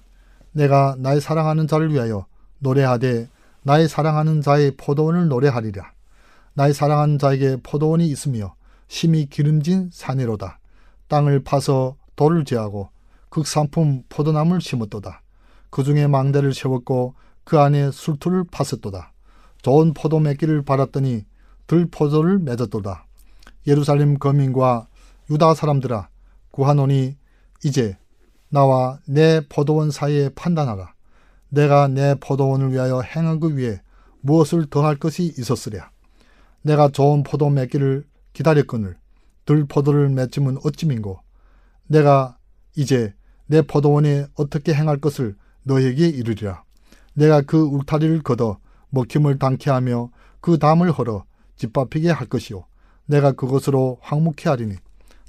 내가 0.51 0.95
나의 0.99 1.19
사랑하는 1.19 1.65
자를 1.65 1.91
위하여 1.91 2.27
노래하되 2.59 3.27
나의 3.63 3.89
사랑하는 3.89 4.43
자의 4.43 4.69
포도원을 4.77 5.27
노래하리라. 5.27 5.93
나의 6.53 6.75
사랑하는 6.75 7.17
자에게 7.17 7.57
포도원이 7.63 8.05
있으며 8.05 8.53
심히 8.87 9.25
기름진 9.25 9.89
산이로다. 9.91 10.59
땅을 11.07 11.43
파서 11.43 11.95
돌을 12.15 12.45
제하고 12.45 12.89
극상품 13.29 14.03
포도나무를 14.09 14.61
심었도다. 14.61 15.23
그 15.71 15.83
중에 15.83 16.05
망대를 16.05 16.53
세웠고 16.53 17.15
그 17.43 17.57
안에 17.57 17.89
술투를 17.89 18.43
팠었도다. 18.43 19.07
좋은 19.63 19.95
포도 19.95 20.19
맺기를 20.19 20.61
바랐더니 20.61 21.25
들포도를 21.65 22.37
맺었도다. 22.37 23.07
예루살렘 23.65 24.19
거민과 24.19 24.85
유다 25.31 25.55
사람들아 25.55 26.09
구하노니 26.57 27.15
이제 27.63 27.95
나와 28.49 28.97
내 29.05 29.41
포도원 29.47 29.91
사이에 29.91 30.29
판단하라. 30.29 30.91
내가 31.49 31.87
내 31.87 32.15
포도원을 32.15 32.73
위하여 32.73 33.01
행한 33.01 33.39
그 33.39 33.55
위에 33.55 33.79
무엇을 34.21 34.65
더할 34.65 34.95
것이 34.95 35.35
있었으랴. 35.37 35.91
내가 36.63 36.89
좋은 36.89 37.21
포도 37.21 37.51
맺기를 37.51 38.05
기다렸거늘 38.33 38.97
들 39.45 39.65
포도를 39.65 40.09
맺으면 40.09 40.57
어찌민고 40.65 41.19
내가 41.85 42.39
이제 42.75 43.13
내 43.45 43.61
포도원에 43.61 44.25
어떻게 44.33 44.73
행할 44.73 44.97
것을 44.97 45.35
너에게 45.61 46.07
이르리라. 46.07 46.63
내가 47.13 47.41
그 47.41 47.61
울타리를 47.61 48.23
걷어 48.23 48.57
먹힘을 48.89 49.37
당케 49.37 49.69
하며 49.69 50.09
그 50.41 50.57
담을 50.57 50.91
헐어 50.91 51.23
짓밟히게 51.55 52.09
할 52.09 52.27
것이요. 52.27 52.65
내가 53.05 53.33
그것으로 53.33 53.99
황무케 54.01 54.49
하리니 54.49 54.75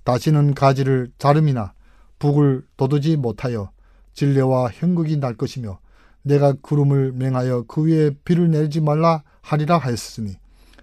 다시는 0.08 0.54
가지를 0.54 1.12
자름이나 1.18 1.74
북을 2.18 2.64
돋우지 2.78 3.18
못하여 3.18 3.70
진례와 4.14 4.70
형극이 4.72 5.18
날 5.18 5.34
것이며 5.34 5.80
내가 6.22 6.54
구름을 6.62 7.12
맹하여 7.12 7.64
그 7.68 7.84
위에 7.84 8.12
비를 8.24 8.50
내리지 8.50 8.80
말라 8.80 9.22
하리라 9.42 9.76
하였으니 9.76 10.38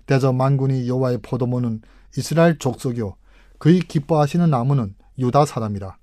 대저 0.05 0.31
만군이 0.31 0.87
여호와의 0.87 1.21
포도모는 1.23 1.81
이스라엘 2.15 2.59
족속이요 2.59 3.15
그의 3.57 3.79
기뻐하시는 3.79 4.47
나무는 4.47 4.93
유다 5.17 5.45
사람이라 5.45 5.97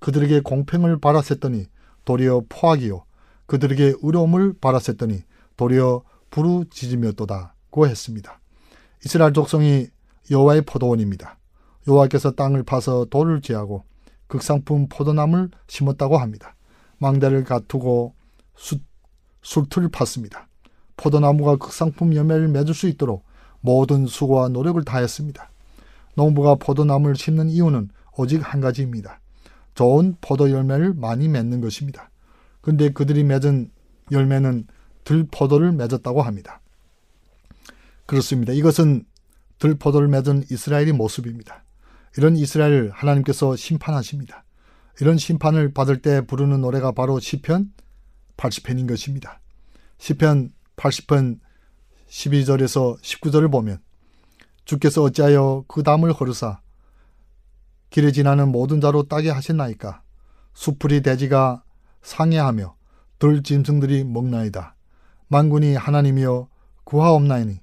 그들에게 0.00 0.40
공평을 0.40 0.98
바라셌더니 0.98 1.66
도리어 2.04 2.42
포악이요 2.48 3.04
그들에게 3.46 3.94
의로움을 4.02 4.54
바라셌더니 4.60 5.22
도리어 5.56 6.02
부르짖음이었도다고 6.30 7.86
했습니다. 7.86 8.40
이스라엘 9.04 9.32
족성이 9.32 9.86
여호와의 10.28 10.62
포도원입니다. 10.62 11.38
여호와께서 11.86 12.32
땅을 12.32 12.62
파서 12.62 13.04
돌을 13.06 13.40
제하고 13.40 13.84
극상품 14.26 14.88
포도나무를 14.88 15.50
심었다고 15.66 16.18
합니다. 16.18 16.54
망대를 16.98 17.44
갖두고 17.44 18.14
수, 18.56 18.78
술틀을 19.42 19.90
팠습니다. 19.90 20.46
포도나무가 20.96 21.56
극상품 21.56 22.14
열매를 22.14 22.48
맺을 22.48 22.74
수 22.74 22.88
있도록 22.88 23.24
모든 23.60 24.06
수고와 24.06 24.48
노력을 24.48 24.82
다했습니다. 24.84 25.50
농부가 26.14 26.54
포도나무를 26.54 27.16
심는 27.16 27.50
이유는 27.50 27.90
오직 28.16 28.40
한 28.40 28.60
가지입니다. 28.60 29.20
좋은 29.74 30.16
포도 30.20 30.50
열매를 30.50 30.94
많이 30.94 31.28
맺는 31.28 31.60
것입니다. 31.60 32.10
그런데 32.60 32.90
그들이 32.90 33.24
맺은 33.24 33.70
열매는 34.12 34.66
들포도를 35.02 35.72
맺었다고 35.72 36.22
합니다. 36.22 36.60
그렇습니다. 38.06 38.52
이것은 38.52 39.04
들포도를 39.58 40.08
맺은 40.08 40.44
이스라엘의 40.50 40.92
모습입니다. 40.92 41.63
이런 42.16 42.36
이스라엘을 42.36 42.90
하나님께서 42.90 43.56
심판하십니다. 43.56 44.44
이런 45.00 45.18
심판을 45.18 45.72
받을 45.72 46.00
때 46.00 46.20
부르는 46.20 46.60
노래가 46.60 46.92
바로 46.92 47.18
시편 47.18 47.72
80편인 48.36 48.88
것입니다. 48.88 49.40
시편 49.98 50.50
80편 50.76 51.40
12절에서 52.08 53.00
19절을 53.00 53.50
보면 53.50 53.78
주께서 54.64 55.02
어찌하여 55.02 55.64
그 55.66 55.82
담을 55.82 56.12
허르사 56.12 56.60
길에 57.90 58.12
지나는 58.12 58.50
모든 58.50 58.80
자로 58.80 59.04
따게 59.04 59.30
하셨나이까 59.30 60.02
수풀이 60.52 61.02
대지가 61.02 61.62
상해하며 62.02 62.76
들 63.18 63.42
짐승들이 63.42 64.04
먹나이다. 64.04 64.76
만군이 65.28 65.74
하나님이여 65.74 66.48
구하옵나이니 66.84 67.60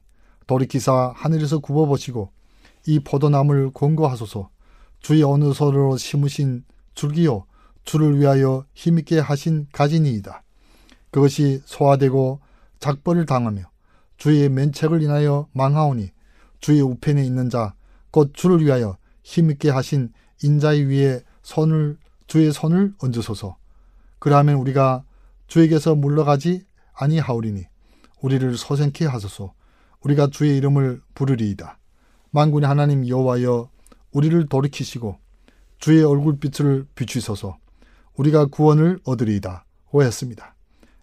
돌이키사 0.48 1.14
하늘에서 1.16 1.60
굽어보시고 1.60 2.32
이 2.88 3.00
포도나무를 3.00 3.72
권고하소서 3.74 4.50
주의 5.00 5.24
어느 5.24 5.54
소로 5.54 5.98
심으신 5.98 6.64
줄기요 6.94 7.46
주를 7.84 8.20
위하여 8.20 8.66
힘있게 8.74 9.20
하신 9.20 9.68
가지니이다. 9.72 10.44
그것이 11.10 11.62
소화되고 11.66 12.40
작벌을 12.80 13.26
당하며 13.26 13.64
주의 14.18 14.50
면책을 14.50 15.02
인하여 15.02 15.48
망하오니 15.54 16.12
주의 16.60 16.82
우편에 16.82 17.24
있는 17.26 17.50
자 17.50 17.74
곧 18.12 18.34
주를 18.34 18.64
위하여 18.64 18.98
힘있게 19.24 19.70
하신 19.70 20.12
인자의 20.44 20.86
위에 20.86 21.22
손을 21.42 21.98
주의 22.28 22.52
손을 22.52 22.94
얹으소서. 23.00 23.58
그러하면 24.20 24.56
우리가 24.56 25.04
주에게서 25.48 25.96
물러가지 25.96 26.66
아니하오리니 26.94 27.66
우리를 28.22 28.58
소생케 28.58 29.06
하소서. 29.06 29.54
우리가 30.02 30.28
주의 30.28 30.58
이름을 30.58 31.02
부르리이다. 31.16 31.78
만군의 32.32 32.68
하나님 32.68 33.08
여호와여 33.08 33.70
우리를 34.14 34.48
돌이키시고 34.48 35.18
주의 35.80 36.04
얼굴빛을 36.04 36.88
비추소서. 36.96 37.58
우리가 38.16 38.46
구원을 38.46 39.00
얻으리이다. 39.04 39.66
오했습니다. 39.92 40.56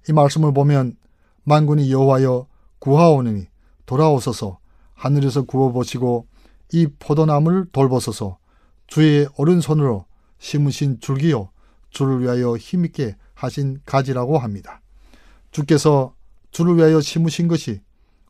이 0.09 0.13
말씀을 0.13 0.55
보면 0.55 0.97
만군이 1.45 1.91
여호와여 1.93 2.47
구하오느니 2.79 3.47
돌아오소서 3.87 4.59
하늘에서 4.95 5.43
구워보시고 5.43 6.27
이 6.73 6.87
포도나무를 6.99 7.67
돌보소서 7.73 8.39
주의 8.87 9.27
오른손으로 9.37 10.07
심으신 10.39 11.01
줄기요 11.01 11.51
주를 11.91 12.21
위하여 12.23 12.57
힘있게 12.57 13.17
하신 13.35 13.81
가지라고 13.85 14.39
합니다. 14.39 14.81
주께서 15.51 16.15
주를 16.51 16.77
위하여 16.77 17.01
심으신 17.01 17.49
것이 17.49 17.81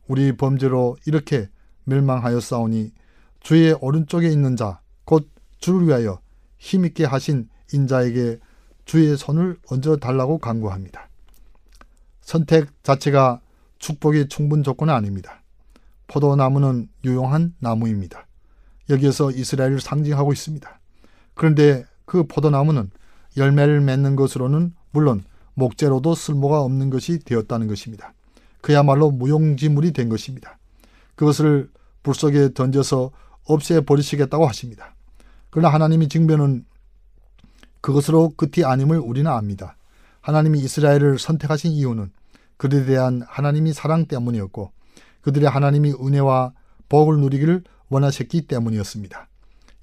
우리 0.07 0.35
범죄로 0.35 0.97
이렇게 1.05 1.49
멸망하였사오니 1.89 2.93
주의 3.41 3.73
오른쪽에 3.73 4.29
있는 4.29 4.55
자 4.55 4.79
곧 5.09 5.27
주를 5.57 5.87
위하여 5.87 6.19
힘있게 6.59 7.03
하신 7.03 7.49
인자에게 7.73 8.37
주의 8.85 9.17
손을 9.17 9.57
얹어 9.71 9.97
달라고 9.97 10.37
강구합니다. 10.37 11.09
선택 12.21 12.67
자체가 12.83 13.41
축복의 13.79 14.29
충분 14.29 14.61
조건은 14.61 14.93
아닙니다. 14.93 15.41
포도나무는 16.05 16.89
유용한 17.03 17.55
나무입니다. 17.57 18.27
여기에서 18.91 19.31
이스라엘을 19.31 19.81
상징하고 19.81 20.31
있습니다. 20.31 20.79
그런데 21.33 21.85
그 22.05 22.27
포도나무는 22.27 22.91
열매를 23.35 23.81
맺는 23.81 24.15
것으로는 24.15 24.75
물론 24.91 25.23
목재로도 25.55 26.13
쓸모가 26.13 26.61
없는 26.61 26.91
것이 26.91 27.17
되었다는 27.17 27.67
것입니다. 27.67 28.13
그야말로 28.61 29.09
무용지물이 29.09 29.91
된 29.93 30.07
것입니다. 30.07 30.59
그것을 31.15 31.71
불 32.09 32.15
속에 32.15 32.53
던져서 32.55 33.11
없애버리시겠다고 33.43 34.47
하십니다. 34.47 34.95
그러나 35.51 35.69
하나님이 35.69 36.09
증변은 36.09 36.65
그것으로 37.81 38.33
끝이 38.35 38.65
아님을 38.65 38.97
우리는 38.97 39.29
압니다. 39.29 39.77
하나님이 40.21 40.59
이스라엘을 40.59 41.19
선택하신 41.19 41.71
이유는 41.71 42.11
그들에 42.57 42.85
대한 42.85 43.21
하나님이 43.27 43.73
사랑 43.73 44.07
때문이었고 44.07 44.71
그들의 45.21 45.47
하나님이 45.47 45.93
은혜와 45.93 46.53
복을 46.89 47.19
누리기를 47.19 47.63
원하셨기 47.89 48.47
때문이었습니다. 48.47 49.27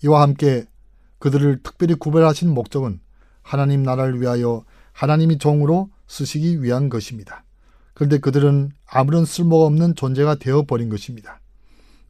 이와 0.05 0.23
함께 0.23 0.67
그들을 1.21 1.63
특별히 1.63 1.95
구별하신 1.95 2.53
목적은 2.53 2.99
하나님 3.43 3.85
나라를 3.85 4.21
위하여 4.21 4.65
하나님이 4.93 5.39
종으로 5.39 5.91
쓰시기 6.09 6.63
위한 6.63 6.89
것입니다. 6.89 7.45
그런데 7.95 8.19
그들은 8.19 8.73
아무런 8.85 9.25
쓸모가 9.25 9.65
없는 9.67 9.95
존재가 9.95 10.35
되어버린 10.37 10.89
것입니다. 10.89 11.41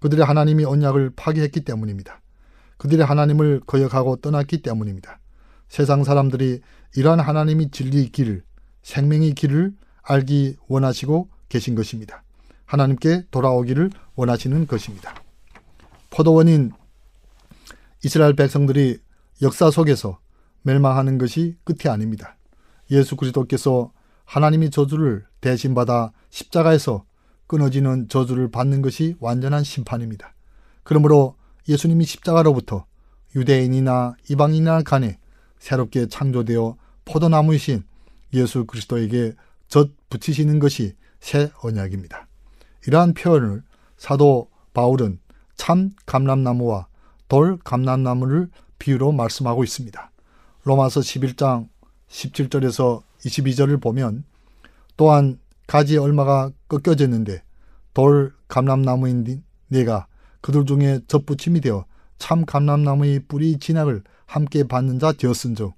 그들의 0.01 0.25
하나님이 0.25 0.65
언약을 0.65 1.13
파괴했기 1.17 1.61
때문입니다. 1.63 2.21
그들의 2.77 3.05
하나님을 3.05 3.61
거역하고 3.67 4.17
떠났기 4.17 4.63
때문입니다. 4.63 5.19
세상 5.69 6.05
사람들이 6.05 6.61
이러한 6.97 7.21
하나님이 7.21 7.71
진리의 7.71 8.11
길, 8.11 8.43
생명의 8.83 9.33
길을 9.33 9.75
알기 10.03 10.57
원하시고 10.69 11.29
계신 11.49 11.75
것입니다. 11.75 12.23
하나님께 12.65 13.27
돌아오기를 13.31 13.91
원하시는 14.15 14.67
것입니다. 14.67 15.15
포도원인 16.11 16.73
이스라엘 18.05 18.35
백성들이 18.35 18.99
역사 19.43 19.71
속에서 19.71 20.19
멸망하는 20.63 21.19
것이 21.19 21.57
끝이 21.65 21.91
아닙니다. 21.93 22.37
예수 22.91 23.17
그리스도께서 23.17 23.93
하나님이 24.25 24.71
저주를 24.71 25.27
대신 25.41 25.75
받아 25.75 26.13
십자가에서 26.31 27.05
끊어지는 27.47 28.09
저주를 28.09 28.51
받는 28.51 28.83
것이 28.83 29.17
완전한 29.21 29.65
심판입니다. 29.65 30.35
그러므로 30.83 31.37
예수님이 31.69 32.05
십자가로부터 32.05 32.87
유대인이나 33.35 34.15
이방인이나 34.31 34.83
간에 34.83 35.19
새롭게 35.59 36.07
창조되어 36.07 36.77
포도나무이신 37.05 37.85
예수 38.35 38.67
그리스도에게 38.67 39.35
젖 39.69 39.91
붙이시는 40.11 40.59
것이 40.59 40.95
새 41.21 41.51
언약입니다. 41.63 42.27
이러한 42.87 43.15
표현을 43.15 43.63
사도 43.97 44.49
바울은 44.75 45.19
참 45.57 45.91
감람나무와 46.07 46.87
돌 47.29 47.59
감람나무를 47.59 48.49
비유로 48.79 49.13
말씀하고 49.13 49.65
있습니다. 49.65 50.11
로마서 50.65 51.01
11장 51.01 51.69
17절에서 52.09 53.03
22절을 53.21 53.81
보면 53.81 54.25
또한 54.97 55.39
가지 55.67 55.99
얼마가 55.99 56.51
꺾여졌는데 56.69 57.43
돌 57.95 58.33
감람나무인 58.49 59.43
네가 59.69 60.07
그들 60.41 60.65
중에 60.65 61.01
젖붙임이 61.09 61.61
되어 61.61 61.85
참 62.19 62.45
감람나무의 62.45 63.21
뿌리 63.29 63.59
진학을 63.59 64.03
함께 64.27 64.65
받는 64.65 64.99
자 64.99 65.13
되었은즉 65.13 65.73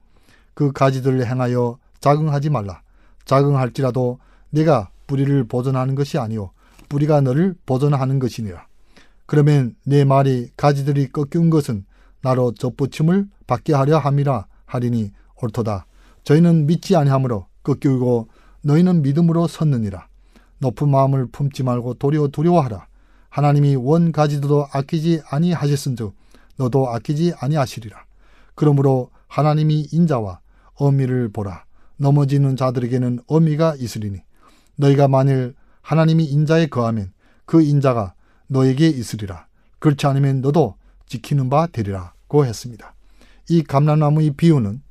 그 0.55 0.73
가지들을 0.73 1.25
행하여 1.27 1.79
자긍하지 2.01 2.51
말라. 2.51 2.83
자긍할지라도 3.25 4.19
네가 4.51 4.91
뿌리를 5.07 5.45
보존하는 5.45 5.95
것이 5.95 6.19
아니요 6.19 6.51
뿌리가 6.89 7.21
너를 7.21 7.55
보존하는 7.67 8.19
것이니라. 8.19 8.67
그러면 9.27 9.77
내 9.85 10.05
말이 10.05 10.51
가지들이 10.57 11.09
꺾인 11.13 11.51
것은 11.51 11.85
나로 12.23 12.53
젖붙임을 12.55 13.29
받게 13.47 13.75
하려 13.75 13.99
함이라 13.99 14.47
하리니 14.65 15.13
옳도다. 15.43 15.87
저희는 16.25 16.67
믿지 16.67 16.97
아니하므로 16.97 17.47
꺾이고 17.63 18.29
너희는 18.69 19.01
믿음으로 19.01 19.49
섰느니라. 19.49 20.09
높은 20.59 20.91
마음을 20.91 21.27
품지 21.27 21.63
말고 21.63 21.95
도리어 21.95 22.29
두려워하라. 22.29 22.87
하나님이 23.31 23.77
원 23.77 24.13
가지도 24.13 24.67
아끼지 24.71 25.23
아니하셨은즉 25.31 26.15
너도 26.57 26.91
아끼지 26.91 27.33
아니하시리라. 27.41 28.05
그러므로 28.55 29.11
하나님이 29.27 29.89
인자와 29.91 30.41
어미를 30.75 31.31
보라. 31.31 31.65
넘어지는 31.97 32.57
자들에게는 32.57 33.21
어미가 33.27 33.77
있으리니 33.79 34.21
너희가 34.77 35.09
만일 35.09 35.55
하나님이 35.81 36.25
인자에 36.27 36.67
거하면 36.67 37.13
그 37.47 37.63
인자가 37.63 38.13
너에게 38.49 38.89
있으리라. 38.89 39.47
그렇지 39.79 40.07
않으면 40.07 40.43
너도 40.43 40.75
지키는 41.07 41.49
바 41.49 41.67
되리라고 41.67 42.45
했습니다. 42.45 42.95
이 43.49 43.63
감람나무의 43.63 44.33
비유는 44.33 44.83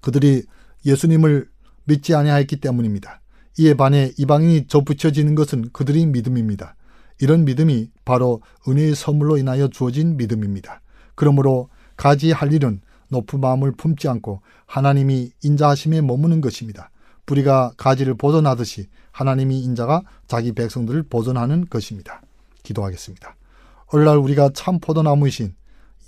그들이 0.00 0.44
예수님을 0.86 1.48
믿지 1.84 2.14
아니하였기 2.14 2.56
때문입니다. 2.56 3.20
이에 3.58 3.74
반해 3.74 4.12
이방인이 4.18 4.66
접붙여지는 4.66 5.34
것은 5.34 5.70
그들의 5.72 6.06
믿음입니다. 6.06 6.76
이런 7.20 7.44
믿음이 7.44 7.90
바로 8.04 8.42
은혜의 8.66 8.94
선물로 8.94 9.36
인하여 9.38 9.68
주어진 9.68 10.16
믿음입니다. 10.16 10.80
그러므로 11.14 11.68
가지 11.96 12.32
할 12.32 12.52
일은 12.52 12.80
높은 13.08 13.40
마음을 13.40 13.72
품지 13.72 14.08
않고 14.08 14.40
하나님이 14.66 15.30
인자하심에 15.42 16.00
머무는 16.00 16.40
것입니다. 16.40 16.90
뿌리가 17.26 17.72
가지를 17.76 18.14
보존하듯이 18.14 18.88
하나님이 19.12 19.60
인자가 19.60 20.02
자기 20.26 20.52
백성들을 20.52 21.04
보존하는 21.04 21.66
것입니다. 21.70 22.20
기도하겠습니다. 22.64 23.36
오늘날 23.92 24.18
우리가 24.18 24.50
참 24.54 24.80
포도나무이신 24.80 25.54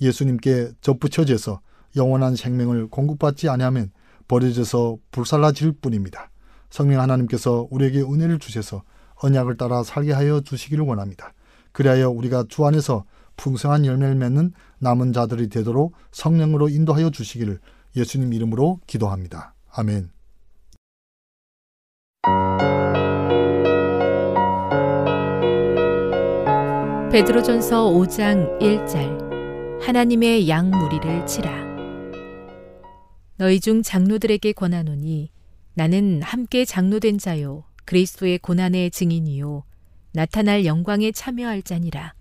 예수님께 0.00 0.72
접붙여져서 0.80 1.60
영원한 1.94 2.34
생명을 2.34 2.88
공급받지 2.88 3.48
아니하면 3.48 3.90
버려져서 4.28 4.98
불살라질 5.10 5.72
뿐입니다. 5.80 6.30
성령 6.70 7.00
하나님께서 7.00 7.66
우리에게 7.70 8.00
은혜를 8.00 8.38
주셔서 8.38 8.82
언약을 9.16 9.56
따라 9.56 9.82
살게 9.82 10.12
하여 10.12 10.40
주시기를 10.40 10.84
원합니다. 10.84 11.32
그리하여 11.72 12.10
우리가 12.10 12.44
주 12.48 12.66
안에서 12.66 13.04
풍성한 13.36 13.84
열매를 13.84 14.14
맺는 14.14 14.52
남은 14.78 15.12
자들이 15.12 15.48
되도록 15.48 15.94
성령으로 16.10 16.68
인도하여 16.68 17.10
주시기를 17.10 17.60
예수님 17.96 18.32
이름으로 18.32 18.80
기도합니다. 18.86 19.54
아멘. 19.72 20.10
베드로전서 27.12 27.90
5장 27.90 28.58
1절 28.58 29.80
하나님의 29.80 30.48
양 30.48 30.70
무리를 30.70 31.26
치라 31.26 31.65
너희 33.38 33.60
중 33.60 33.82
장로들에게 33.82 34.52
권하노니 34.52 35.30
나는 35.74 36.22
함께 36.22 36.64
장로된 36.64 37.18
자요 37.18 37.64
그리스도의 37.84 38.38
고난의 38.38 38.90
증인이요 38.90 39.64
나타날 40.12 40.64
영광에 40.64 41.12
참여할 41.12 41.62
자니라 41.62 42.14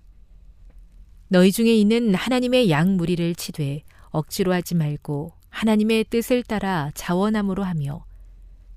너희 1.30 1.52
중에 1.52 1.74
있는 1.74 2.14
하나님의 2.14 2.70
양 2.70 2.98
무리를 2.98 3.34
치되 3.36 3.84
억지로 4.10 4.54
하지 4.54 4.76
말고 4.76 5.32
하나님의 5.50 6.06
뜻을 6.10 6.44
따라 6.44 6.92
자원함으로 6.94 7.64
하며 7.64 8.06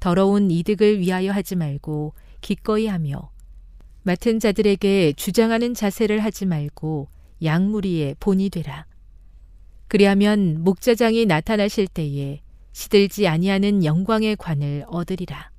더러운 0.00 0.50
이득을 0.50 1.00
위하여 1.00 1.32
하지 1.32 1.56
말고 1.56 2.14
기꺼이 2.40 2.86
하며 2.86 3.30
맡은 4.04 4.38
자들에게 4.38 5.14
주장하는 5.14 5.74
자세를 5.74 6.20
하지 6.20 6.46
말고 6.46 7.08
양무리의 7.42 8.16
본이 8.20 8.48
되라. 8.48 8.86
그리하면 9.88 10.62
목자장이 10.62 11.26
나타나실 11.26 11.88
때에 11.88 12.42
시들지 12.72 13.26
아니하는 13.26 13.84
영광의 13.84 14.36
관을 14.36 14.84
얻으리라. 14.86 15.50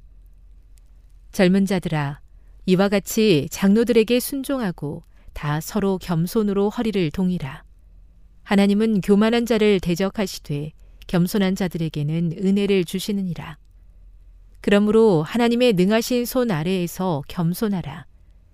젊은 1.31 1.65
자들아, 1.65 2.21
이와 2.65 2.89
같이 2.89 3.47
장로들에게 3.51 4.19
순종하고 4.19 5.03
다 5.33 5.59
서로 5.59 5.97
겸손으로 5.97 6.69
허리를 6.69 7.11
동이라. 7.11 7.63
하나님은 8.43 9.01
교만한 9.01 9.45
자를 9.45 9.79
대적하시되 9.79 10.71
겸손한 11.07 11.55
자들에게는 11.55 12.33
은혜를 12.37 12.85
주시느니라. 12.85 13.57
그러므로 14.61 15.23
하나님의 15.23 15.73
능하신 15.73 16.25
손 16.25 16.51
아래에서 16.51 17.23
겸손하라. 17.27 18.05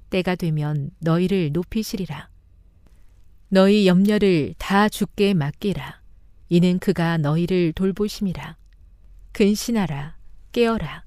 때가 0.09 0.35
되면 0.35 0.91
너희를 0.99 1.51
높이시리라. 1.51 2.29
너희 3.55 3.87
염려를 3.87 4.53
다 4.57 4.89
주께 4.89 5.33
맡기라. 5.33 6.01
이는 6.49 6.77
그가 6.77 7.17
너희를 7.17 7.71
돌보심이라. 7.71 8.57
근신하라. 9.31 10.17
깨어라. 10.51 11.05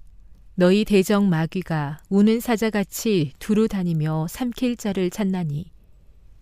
너희 0.55 0.87
대적 0.87 1.27
마귀가 1.27 2.01
우는 2.09 2.41
사자같이 2.41 3.35
두루 3.39 3.69
다니며 3.69 4.29
삼킬 4.31 4.79
자를 4.79 5.11
찾나니 5.11 5.71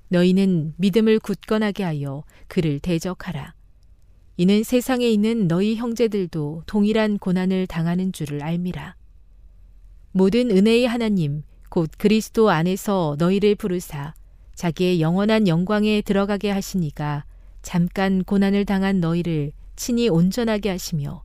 너희는 0.07 0.75
믿음을 0.77 1.19
굳건하게 1.19 1.83
하여 1.83 2.23
그를 2.47 2.79
대적하라. 2.79 3.55
이는 4.37 4.63
세상에 4.63 5.09
있는 5.09 5.49
너희 5.49 5.75
형제들도 5.75 6.63
동일한 6.69 7.19
고난을 7.19 7.67
당하는 7.67 8.13
줄을 8.13 8.45
알미라. 8.45 8.95
모든 10.13 10.53
은혜의 10.53 10.87
하나님 10.87 11.43
곧 11.69 11.91
그리스도 11.99 12.51
안에서 12.51 13.17
너희를 13.19 13.57
부르사 13.57 14.15
자기의 14.57 15.01
영원한 15.01 15.47
영광에 15.47 16.01
들어가게 16.01 16.51
하시니가 16.51 17.25
잠깐 17.63 18.25
고난을 18.25 18.65
당한 18.65 19.01
너희를 19.01 19.53
친히 19.77 20.09
온전하게 20.09 20.71
하시며 20.71 21.23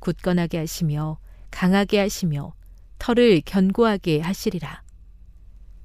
굳건하게 0.00 0.58
하시며 0.58 1.18
강하게 1.50 1.98
하시며 1.98 2.52
털을 2.98 3.40
견고하게 3.44 4.20
하시리라. 4.20 4.82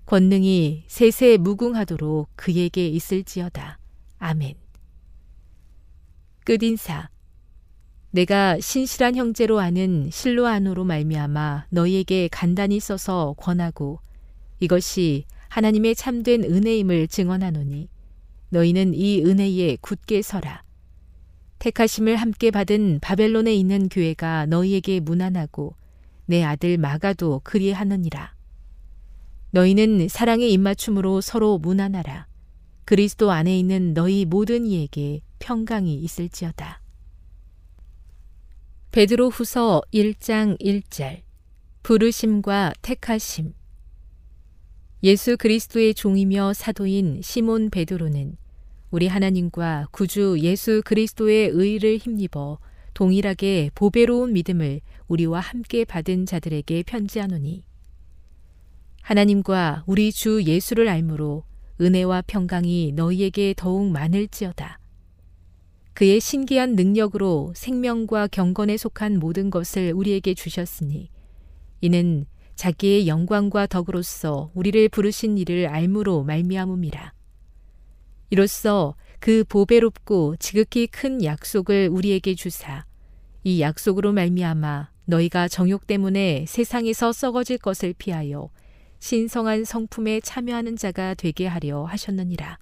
권능이 0.06 0.84
세세 0.88 1.38
무궁하도록 1.38 2.30
그에게 2.36 2.88
있을지어다. 2.88 3.80
아멘. 4.18 4.56
끝인사. 6.44 7.10
내가 8.12 8.60
신실한 8.60 9.16
형제로 9.16 9.60
아는 9.60 10.10
실로아노로 10.12 10.84
말미암아 10.84 11.68
너희에게 11.70 12.28
간단히 12.30 12.80
써서 12.80 13.36
권하고 13.38 14.00
이것이 14.60 15.26
하나님의 15.50 15.96
참된 15.96 16.44
은혜임을 16.44 17.08
증언하노니 17.08 17.90
너희는 18.50 18.94
이 18.94 19.24
은혜에 19.24 19.78
굳게 19.82 20.22
서라. 20.22 20.64
택하심을 21.58 22.16
함께 22.16 22.52
받은 22.52 23.00
바벨론에 23.02 23.54
있는 23.54 23.90
교회가 23.90 24.46
너희에게 24.46 25.00
무난하고 25.02 25.76
내 26.26 26.44
아들 26.44 26.78
마가도 26.78 27.42
그리하느니라. 27.44 28.36
너희는 29.52 30.08
사랑의 30.08 30.54
입맞춤으로 30.54 31.22
서로 31.22 31.58
무난하라. 31.58 32.28
그리스도 32.86 33.32
안에 33.32 33.58
있는 33.58 33.94
너희 33.94 34.26
모든 34.26 34.66
이에게 34.66 35.22
평강이 35.40 35.96
있을지어다. 35.96 36.82
베드로 38.92 39.30
후서 39.30 39.82
1장 39.94 40.60
1절 40.60 41.22
부르심과 41.84 42.74
택하심 42.82 43.54
예수 45.02 45.38
그리스도의 45.38 45.94
종이며 45.94 46.52
사도인 46.54 47.22
시몬 47.24 47.70
베드로는 47.70 48.36
우리 48.92 49.08
하나님과 49.08 49.88
구주 49.92 50.40
예수 50.42 50.82
그리스도의 50.84 51.52
의를 51.54 51.96
힘입어 51.96 52.60
동일하게 52.94 53.72
보배로운 53.76 54.34
믿음을 54.34 54.82
우리와 55.08 55.40
함께 55.40 55.86
받은 55.86 56.26
자들에게 56.26 56.84
편지하노니 56.84 57.64
하나님과 59.02 59.86
우리 59.88 60.12
주 60.12 60.44
예수를 60.44 60.90
알므로 60.90 61.46
은혜와 61.80 62.24
평강이 62.28 62.92
너희에게 62.92 63.54
더욱 63.56 63.90
많을지어다. 63.90 64.80
그의 65.94 66.20
신기한 66.20 66.76
능력으로 66.76 67.54
생명과 67.56 68.28
경건에 68.28 68.76
속한 68.76 69.20
모든 69.20 69.50
것을 69.50 69.94
우리에게 69.94 70.34
주셨으니 70.34 71.10
이는 71.80 72.26
자기의 72.60 73.08
영광과 73.08 73.68
덕으로서 73.68 74.52
우리를 74.54 74.90
부르신 74.90 75.38
이를 75.38 75.68
알므로 75.68 76.26
말미암음이라. 76.26 77.14
이로써 78.32 78.96
그 79.22 79.46
보배롭고 79.48 80.36
지극히 80.40 80.86
큰 80.86 81.24
약속을 81.24 81.88
우리에게 81.90 82.36
주사 82.36 82.84
이 83.46 83.62
약속으로 83.62 84.12
말미암아 84.12 84.90
너희가 85.06 85.48
정욕 85.48 85.88
때문에 85.88 86.44
세상에서 86.50 87.14
썩어질 87.14 87.60
것을 87.60 87.94
피하여 87.98 88.50
신성한 89.00 89.64
성품에 89.64 90.20
참여하는 90.20 90.76
자가 90.76 91.14
되게 91.14 91.48
하려 91.48 91.86
하셨느니라. 91.86 92.60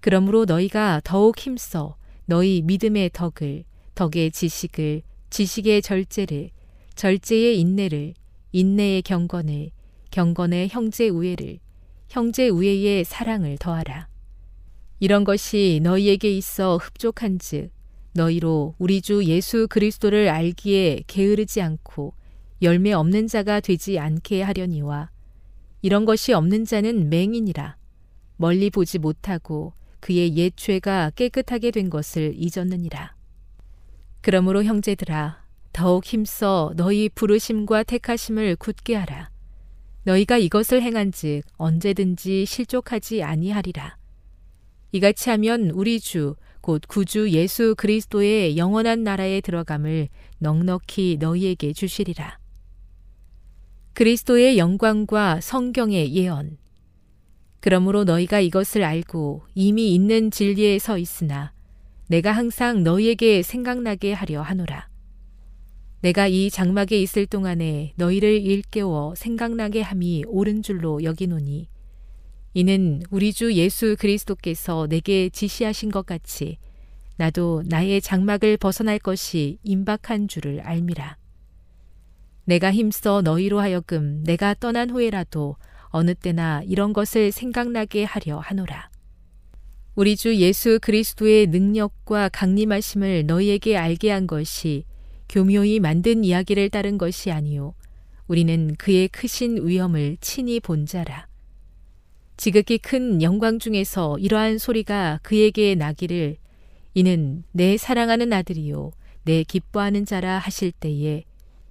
그러므로 0.00 0.44
너희가 0.44 1.00
더욱 1.04 1.38
힘써 1.38 1.96
너희 2.26 2.60
믿음의 2.60 3.12
덕을, 3.14 3.64
덕의 3.94 4.30
지식을, 4.30 5.00
지식의 5.30 5.80
절제를, 5.80 6.50
절제의 6.96 7.58
인내를, 7.60 8.12
인내의 8.52 9.02
경건을, 9.02 9.70
경건의 10.10 10.68
형제 10.68 11.08
우애를, 11.08 11.58
형제 12.08 12.48
우애의 12.48 13.04
사랑을 13.04 13.58
더하라. 13.58 14.08
이런 15.00 15.24
것이 15.24 15.80
너희에게 15.82 16.30
있어 16.36 16.76
흡족한즉 16.76 17.70
너희로 18.14 18.74
우리 18.78 19.00
주 19.00 19.24
예수 19.24 19.68
그리스도를 19.68 20.28
알기에 20.28 21.04
게으르지 21.06 21.62
않고 21.62 22.14
열매 22.62 22.92
없는 22.92 23.28
자가 23.28 23.60
되지 23.60 23.98
않게 23.98 24.42
하려니와 24.42 25.10
이런 25.82 26.04
것이 26.04 26.32
없는 26.32 26.64
자는 26.64 27.08
맹인이라 27.10 27.76
멀리 28.36 28.70
보지 28.70 28.98
못하고 28.98 29.72
그의 30.00 30.36
옛 30.36 30.52
죄가 30.56 31.10
깨끗하게 31.14 31.70
된 31.70 31.90
것을 31.90 32.34
잊었느니라. 32.36 33.14
그러므로 34.20 34.64
형제들아 34.64 35.44
더욱 35.78 36.04
힘써 36.04 36.72
너희 36.76 37.08
부르심과 37.08 37.84
택하심을 37.84 38.56
굳게 38.56 38.96
하라. 38.96 39.30
너희가 40.02 40.36
이것을 40.36 40.82
행한즉 40.82 41.44
언제든지 41.56 42.46
실족하지 42.46 43.22
아니하리라. 43.22 43.96
이같이 44.92 45.30
하면 45.30 45.70
우리 45.70 46.00
주 46.00 46.34
곧 46.68 46.82
구주 46.86 47.30
예수 47.30 47.74
그리스도의 47.78 48.58
영원한 48.58 49.02
나라에 49.02 49.40
들어감을 49.40 50.08
넉넉히 50.38 51.16
너희에게 51.18 51.72
주시리라. 51.72 52.38
그리스도의 53.94 54.58
영광과 54.58 55.40
성경의 55.40 56.14
예언. 56.14 56.58
그러므로 57.60 58.04
너희가 58.04 58.40
이것을 58.40 58.84
알고 58.84 59.44
이미 59.54 59.94
있는 59.94 60.30
진리에 60.30 60.78
서 60.78 60.98
있으나 60.98 61.54
내가 62.06 62.32
항상 62.32 62.82
너희에게 62.82 63.42
생각나게 63.42 64.12
하려 64.12 64.42
하노라. 64.42 64.87
내가 66.00 66.28
이 66.28 66.48
장막에 66.50 67.00
있을 67.00 67.26
동안에 67.26 67.92
너희를 67.96 68.40
일깨워 68.40 69.14
생각나게 69.16 69.82
함이 69.82 70.24
옳은 70.28 70.62
줄로 70.62 71.02
여기노니 71.02 71.68
이는 72.54 73.02
우리 73.10 73.32
주 73.32 73.52
예수 73.54 73.96
그리스도께서 73.98 74.86
내게 74.88 75.28
지시하신 75.28 75.90
것 75.90 76.06
같이 76.06 76.58
나도 77.16 77.64
나의 77.66 78.00
장막을 78.00 78.56
벗어날 78.58 79.00
것이 79.00 79.58
임박한 79.64 80.28
줄을 80.28 80.60
알미라. 80.60 81.16
내가 82.44 82.72
힘써 82.72 83.20
너희로 83.22 83.58
하여금 83.60 84.22
내가 84.22 84.54
떠난 84.54 84.90
후에라도 84.90 85.56
어느 85.88 86.14
때나 86.14 86.62
이런 86.64 86.92
것을 86.92 87.32
생각나게 87.32 88.04
하려 88.04 88.38
하노라. 88.38 88.88
우리 89.96 90.16
주 90.16 90.36
예수 90.36 90.78
그리스도의 90.80 91.48
능력과 91.48 92.28
강림하심을 92.28 93.26
너희에게 93.26 93.76
알게 93.76 94.12
한 94.12 94.28
것이 94.28 94.84
교묘히 95.28 95.80
만든 95.80 96.24
이야기를 96.24 96.70
따른 96.70 96.98
것이 96.98 97.30
아니요 97.30 97.74
우리는 98.26 98.74
그의 98.76 99.08
크신 99.08 99.66
위엄을 99.66 100.18
친히 100.20 100.60
본 100.60 100.86
자라. 100.86 101.26
지극히 102.36 102.78
큰 102.78 103.20
영광 103.20 103.58
중에서 103.58 104.16
이러한 104.18 104.58
소리가 104.58 105.18
그에게 105.22 105.74
나기를 105.74 106.36
이는 106.94 107.42
내 107.52 107.76
사랑하는 107.76 108.32
아들이요 108.32 108.92
내 109.24 109.42
기뻐하는 109.42 110.04
자라 110.04 110.38
하실 110.38 110.72
때에 110.72 111.24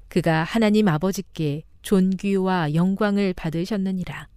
그가 0.10 0.44
하나님 0.44 0.88
아버지께 0.88 1.64
존귀와 1.82 2.74
영광을 2.74 3.34
받으셨느니라. 3.34 4.28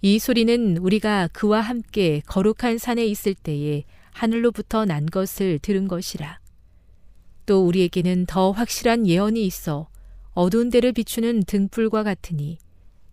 이 0.00 0.18
소리는 0.18 0.78
우리가 0.78 1.28
그와 1.32 1.60
함께 1.60 2.22
거룩한 2.26 2.78
산에 2.78 3.06
있을 3.06 3.34
때에 3.34 3.84
하늘로부터 4.12 4.84
난 4.84 5.06
것을 5.06 5.58
들은 5.60 5.88
것이라. 5.88 6.41
또 7.52 7.66
우리에게는 7.66 8.24
더 8.24 8.50
확실한 8.50 9.06
예언이 9.06 9.44
있어 9.44 9.86
어두운 10.32 10.70
데를 10.70 10.92
비추는 10.92 11.42
등불과 11.42 12.02
같으니 12.02 12.56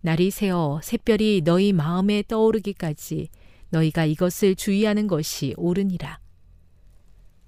날이 0.00 0.30
새어 0.30 0.80
샛별이 0.82 1.42
너희 1.44 1.74
마음에 1.74 2.22
떠오르기까지 2.26 3.28
너희가 3.68 4.06
이것을 4.06 4.54
주의하는 4.54 5.08
것이 5.08 5.52
옳으니라. 5.58 6.20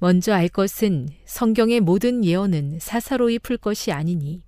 먼저 0.00 0.34
알 0.34 0.50
것은 0.50 1.08
성경의 1.24 1.80
모든 1.80 2.26
예언은 2.26 2.78
사사로이 2.78 3.38
풀 3.38 3.56
것이 3.56 3.90
아니니 3.90 4.42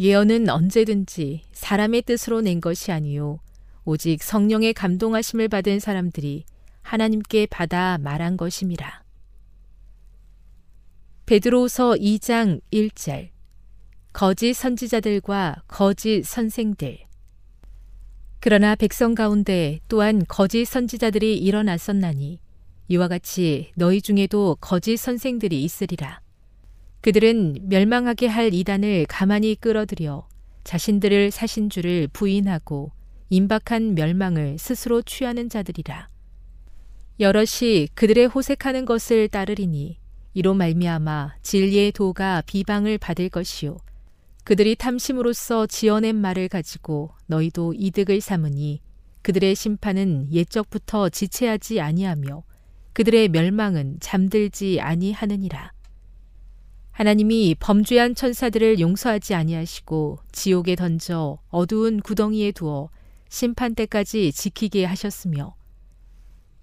예언은 0.00 0.48
언제든지 0.48 1.42
사람의 1.52 2.02
뜻으로 2.02 2.40
낸 2.40 2.60
것이 2.60 2.90
아니요 2.90 3.38
오직 3.84 4.24
성령의 4.24 4.74
감동하심을 4.74 5.46
받은 5.46 5.78
사람들이 5.78 6.44
하나님께 6.82 7.46
받아 7.46 7.98
말한 7.98 8.36
것임이라. 8.36 9.07
베드로서 11.28 11.90
2장 11.90 12.58
1절 12.72 13.28
거짓 14.14 14.54
선지자들과 14.54 15.56
거짓 15.68 16.22
선생들 16.22 17.00
그러나 18.40 18.74
백성 18.74 19.14
가운데 19.14 19.78
또한 19.88 20.24
거짓 20.26 20.64
선지자들이 20.64 21.36
일어났었나니 21.36 22.40
이와 22.88 23.08
같이 23.08 23.72
너희 23.74 24.00
중에도 24.00 24.56
거짓 24.58 24.96
선생들이 24.96 25.62
있으리라. 25.64 26.22
그들은 27.02 27.58
멸망하게 27.68 28.26
할 28.26 28.54
이단을 28.54 29.04
가만히 29.06 29.54
끌어들여 29.54 30.26
자신들을 30.64 31.30
사신 31.30 31.68
줄을 31.68 32.08
부인하고 32.10 32.90
임박한 33.28 33.96
멸망을 33.96 34.56
스스로 34.56 35.02
취하는 35.02 35.50
자들이라. 35.50 36.08
여럿이 37.20 37.88
그들의 37.92 38.28
호색하는 38.28 38.86
것을 38.86 39.28
따르리니 39.28 39.98
이로 40.34 40.54
말미암아 40.54 41.36
진리의 41.42 41.92
도가 41.92 42.42
비방을 42.46 42.98
받을 42.98 43.28
것이요 43.28 43.78
그들이 44.44 44.76
탐심으로써 44.76 45.66
지어낸 45.66 46.16
말을 46.16 46.48
가지고 46.48 47.10
너희도 47.26 47.74
이득을 47.76 48.20
삼으니 48.20 48.80
그들의 49.22 49.54
심판은 49.54 50.32
옛적부터 50.32 51.10
지체하지 51.10 51.80
아니하며 51.82 52.44
그들의 52.94 53.28
멸망은 53.28 53.98
잠들지 54.00 54.80
아니하느니라. 54.80 55.72
하나님이 56.92 57.54
범죄한 57.60 58.14
천사들을 58.14 58.80
용서하지 58.80 59.34
아니하시고 59.34 60.18
지옥에 60.32 60.74
던져 60.74 61.38
어두운 61.48 62.00
구덩이에 62.00 62.52
두어 62.52 62.88
심판 63.28 63.74
때까지 63.74 64.32
지키게 64.32 64.84
하셨으며 64.84 65.54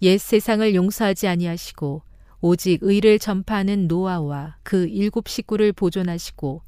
옛 0.02 0.18
세상을 0.18 0.74
용서하지 0.76 1.28
아니하시고 1.28 2.02
오직 2.48 2.78
의를 2.84 3.18
전파하는 3.18 3.88
노아와 3.88 4.58
그 4.62 4.86
일곱 4.86 5.30
식구를 5.30 5.74
보존하시고 5.74 6.62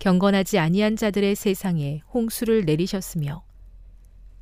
경건하지 0.00 0.58
아니한 0.58 0.96
자들의 0.96 1.36
세상에 1.36 2.00
홍수를 2.12 2.64
내리셨으며 2.64 3.44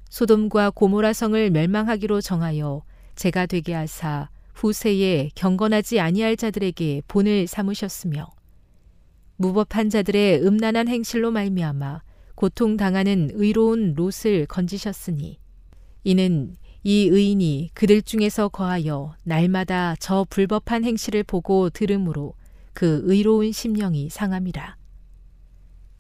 소돔과 0.09 0.70
고모라 0.70 1.12
성을 1.12 1.51
멸망하기로 1.51 2.22
정하여 2.22 2.84
제가 3.16 3.45
되게 3.45 3.74
하사 3.74 4.30
후세에 4.55 5.28
경건하지 5.34 6.01
아니할 6.01 6.39
자들에게 6.39 7.03
본을 7.07 7.49
삼으셨으며 7.49 8.26
무법한 9.36 9.91
자들의 9.91 10.43
음란한 10.43 10.89
행실로 10.89 11.30
말미암아 11.32 12.01
고통당하는 12.34 13.28
의로운 13.34 13.93
롯을 13.93 14.47
건지셨으니 14.47 15.39
이는 16.05 16.57
이 16.85 17.09
의인이 17.09 17.70
그들 17.74 18.03
중에서 18.03 18.49
거하여 18.49 19.14
날마다 19.24 19.97
저 19.99 20.24
불법한 20.31 20.85
행실을 20.85 21.24
보고 21.24 21.70
들으므로 21.70 22.35
그 22.72 23.03
의로운 23.05 23.51
심령이 23.51 24.09
상함이라. 24.11 24.76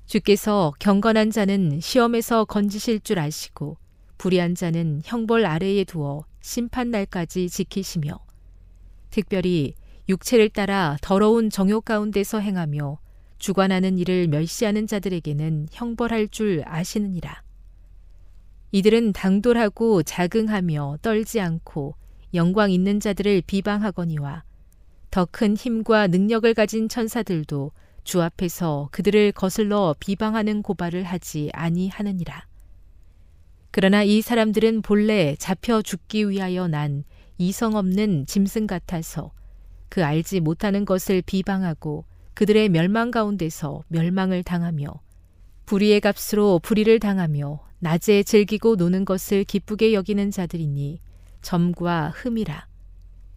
주께서 0.06 0.72
경건한 0.78 1.30
자는 1.30 1.80
시험에서 1.80 2.44
건지실 2.44 3.00
줄 3.00 3.18
아시고 3.18 3.76
불의한 4.16 4.54
자는 4.54 5.02
형벌 5.04 5.44
아래에 5.44 5.84
두어 5.84 6.24
심판 6.40 6.90
날까지 6.90 7.50
지키시며 7.50 8.18
특별히 9.10 9.74
육체를 10.08 10.48
따라 10.48 10.96
더러운 11.02 11.50
정욕 11.50 11.84
가운데서 11.84 12.40
행하며 12.40 12.98
주관하는 13.38 13.98
일을 13.98 14.28
멸시하는 14.28 14.86
자들에게는 14.86 15.68
형벌할 15.72 16.28
줄 16.28 16.62
아시느니라. 16.64 17.42
이들은 18.72 19.12
당돌하고 19.12 20.02
자긍하며 20.02 20.98
떨지 21.02 21.40
않고 21.40 21.94
영광 22.34 22.70
있는 22.70 23.00
자들을 23.00 23.42
비방하거니와 23.46 24.44
더 25.10 25.26
큰 25.30 25.56
힘과 25.56 26.08
능력을 26.08 26.52
가진 26.54 26.88
천사들도 26.88 27.72
주 28.04 28.22
앞에서 28.22 28.88
그들을 28.92 29.32
거슬러 29.32 29.94
비방하는 29.98 30.62
고발을 30.62 31.04
하지 31.04 31.50
아니하느니라. 31.52 32.46
그러나 33.70 34.02
이 34.02 34.22
사람들은 34.22 34.82
본래 34.82 35.34
잡혀 35.38 35.82
죽기 35.82 36.28
위하여 36.28 36.68
난 36.68 37.04
이성 37.38 37.74
없는 37.74 38.26
짐승 38.26 38.66
같아서 38.66 39.32
그 39.88 40.04
알지 40.04 40.40
못하는 40.40 40.84
것을 40.84 41.22
비방하고 41.22 42.04
그들의 42.34 42.68
멸망 42.68 43.10
가운데서 43.10 43.84
멸망을 43.88 44.42
당하며 44.42 45.00
불의의 45.66 46.00
값으로 46.00 46.60
불의를 46.60 46.98
당하며 46.98 47.67
낮에 47.80 48.22
즐기고 48.22 48.76
노는 48.76 49.04
것을 49.04 49.44
기쁘게 49.44 49.92
여기는 49.92 50.30
자들이니 50.30 51.00
점과 51.42 52.10
흠이라. 52.10 52.66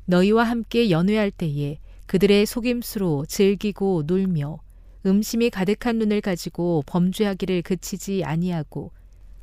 너희와 0.05 0.43
함께 0.43 0.89
연회할 0.89 1.31
때에 1.31 1.79
그들의 2.07 2.45
속임수로 2.45 3.25
즐기고 3.27 4.03
놀며 4.07 4.59
음심이 5.05 5.49
가득한 5.49 5.97
눈을 5.97 6.21
가지고 6.21 6.83
범죄하기를 6.85 7.61
그치지 7.61 8.23
아니하고 8.23 8.91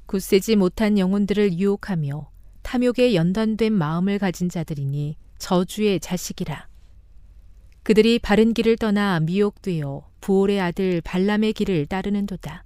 굳세지 0.07 0.57
못한 0.57 0.99
영혼들을 0.99 1.59
유혹하며 1.59 2.30
탐욕에 2.62 3.14
연단된 3.14 3.72
마음을 3.72 4.18
가진 4.18 4.49
자들이니 4.49 5.16
저주의 5.38 6.01
자식이라. 6.01 6.68
그들이 7.82 8.18
바른 8.18 8.53
길을 8.53 8.76
떠나 8.76 9.20
미혹되어 9.20 10.07
부올의 10.20 10.61
아들 10.61 11.01
발람의 11.01 11.55
길을 11.55 11.86
따르는도다. 11.86 12.64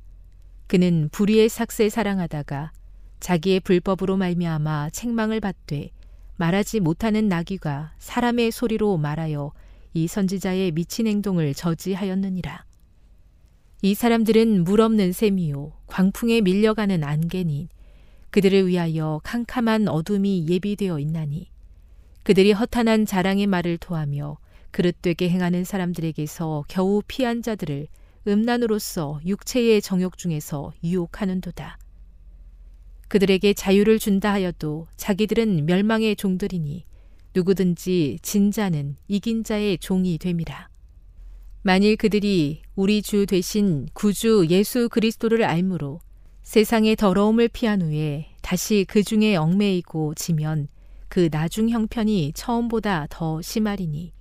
그는 0.72 1.10
불의의 1.12 1.50
삭세 1.50 1.90
사랑하다가 1.90 2.72
자기의 3.20 3.60
불법으로 3.60 4.16
말미암아 4.16 4.88
책망을 4.88 5.38
받되 5.38 5.90
말하지 6.36 6.80
못하는 6.80 7.28
나귀가 7.28 7.92
사람의 7.98 8.52
소리로 8.52 8.96
말하여 8.96 9.52
이 9.92 10.06
선지자의 10.06 10.70
미친 10.70 11.06
행동을 11.06 11.52
저지하였느니라. 11.52 12.64
이 13.82 13.92
사람들은 13.92 14.64
물 14.64 14.80
없는 14.80 15.12
셈이요 15.12 15.74
광풍에 15.88 16.40
밀려가는 16.40 17.04
안개니 17.04 17.68
그들을 18.30 18.66
위하여 18.66 19.20
캄캄한 19.24 19.88
어둠이 19.88 20.46
예비되어 20.48 20.98
있나니 21.00 21.50
그들이 22.22 22.52
허탄한 22.52 23.04
자랑의 23.04 23.46
말을 23.46 23.76
토하며 23.76 24.38
그릇되게 24.70 25.28
행하는 25.28 25.64
사람들에게서 25.64 26.64
겨우 26.66 27.02
피한 27.06 27.42
자들을 27.42 27.88
음란으로서 28.26 29.20
육체의 29.26 29.82
정욕 29.82 30.16
중에서 30.16 30.72
유혹하는도다. 30.84 31.78
그들에게 33.08 33.52
자유를 33.52 33.98
준다 33.98 34.32
하여도 34.32 34.86
자기들은 34.96 35.66
멸망의 35.66 36.16
종들이니 36.16 36.84
누구든지 37.34 38.18
진자는 38.22 38.96
이긴 39.08 39.44
자의 39.44 39.76
종이 39.78 40.18
됨이라. 40.18 40.68
만일 41.62 41.96
그들이 41.96 42.62
우리 42.74 43.02
주 43.02 43.26
되신 43.26 43.88
구주 43.92 44.46
예수 44.50 44.88
그리스도를 44.88 45.44
알므로 45.44 46.00
세상의 46.42 46.96
더러움을 46.96 47.48
피한 47.48 47.82
후에 47.82 48.28
다시 48.42 48.84
그 48.88 49.02
중에 49.02 49.36
얽매이고 49.36 50.14
지면 50.14 50.68
그 51.08 51.28
나중 51.28 51.68
형편이 51.68 52.32
처음보다 52.34 53.06
더 53.10 53.42
심하리니 53.42 54.12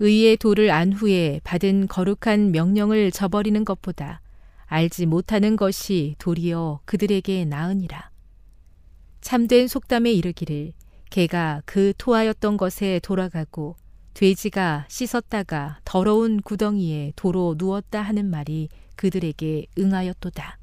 의의 0.00 0.36
도를 0.36 0.70
안 0.70 0.92
후에 0.92 1.40
받은 1.44 1.88
거룩한 1.88 2.52
명령을 2.52 3.10
저버리는 3.10 3.64
것보다 3.64 4.20
알지 4.66 5.06
못하는 5.06 5.56
것이 5.56 6.14
도리어 6.18 6.80
그들에게 6.84 7.44
나으니라. 7.46 8.10
참된 9.20 9.66
속담에 9.66 10.12
이르기를 10.12 10.72
개가 11.10 11.62
그 11.64 11.92
토하였던 11.98 12.56
것에 12.56 13.00
돌아가고 13.02 13.76
돼지가 14.14 14.86
씻었다가 14.88 15.80
더러운 15.84 16.40
구덩이에 16.42 17.12
도로 17.16 17.54
누웠다 17.58 18.02
하는 18.02 18.30
말이 18.30 18.68
그들에게 18.96 19.66
응하였도다. 19.78 20.58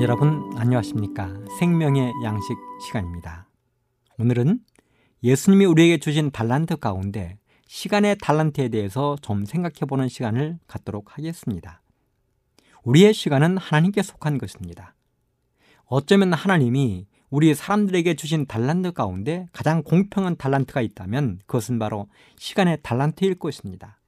여러분 0.00 0.50
안녕하십니까? 0.56 1.32
생명의 1.58 2.12
양식 2.24 2.56
시간입니다. 2.84 3.48
오늘은 4.18 4.58
예수님이 5.22 5.64
우리에게 5.66 5.98
주신 5.98 6.30
달란트 6.32 6.76
가운데 6.78 7.38
시간의 7.68 8.16
달란트에 8.20 8.70
대해서 8.70 9.16
좀 9.22 9.44
생각해 9.44 9.86
보는 9.88 10.08
시간을 10.08 10.58
갖도록 10.66 11.16
하겠습니다. 11.16 11.80
우리의 12.82 13.14
시간은 13.14 13.56
하나님께 13.56 14.02
속한 14.02 14.38
것입니다. 14.38 14.94
어쩌면 15.86 16.32
하나님이 16.32 17.06
우리 17.30 17.54
사람들에게 17.54 18.14
주신 18.14 18.46
달란트 18.46 18.92
가운데 18.92 19.46
가장 19.52 19.82
공평한 19.82 20.36
달란트가 20.36 20.82
있다면 20.82 21.38
그것은 21.46 21.78
바로 21.78 22.08
시간의 22.36 22.80
달란트일 22.82 23.36
것입니다. 23.38 24.00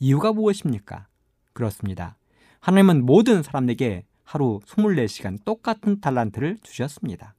이유가 0.00 0.32
무엇입니까? 0.32 1.06
그렇습니다. 1.52 2.16
하나님은 2.60 3.04
모든 3.04 3.42
사람에게 3.42 4.04
하루 4.28 4.60
24시간 4.66 5.42
똑같은 5.42 6.00
달란트를 6.00 6.58
주셨습니다. 6.62 7.34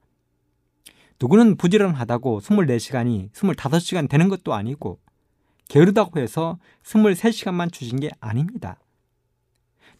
누구는 1.20 1.56
부지런하다고 1.56 2.40
24시간이 2.40 3.30
25시간 3.30 4.08
되는 4.08 4.28
것도 4.28 4.54
아니고 4.54 4.98
게으르다고 5.68 6.18
해서 6.18 6.58
23시간만 6.82 7.72
주신 7.72 8.00
게 8.00 8.10
아닙니다. 8.18 8.80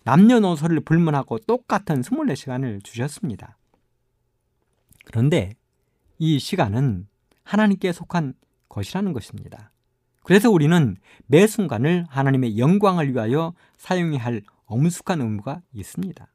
남녀노소를 0.02 0.80
불문하고 0.80 1.38
똑같은 1.38 2.00
24시간을 2.00 2.82
주셨습니다. 2.82 3.56
그런데 5.04 5.52
이 6.18 6.40
시간은 6.40 7.06
하나님께 7.44 7.92
속한 7.92 8.34
것이라는 8.68 9.12
것입니다. 9.12 9.70
그래서 10.24 10.50
우리는 10.50 10.96
매 11.26 11.46
순간을 11.46 12.06
하나님의 12.08 12.58
영광을 12.58 13.12
위하여 13.14 13.54
사용해야 13.76 14.24
할 14.24 14.42
엄숙한 14.66 15.20
의무가 15.20 15.62
있습니다. 15.72 16.26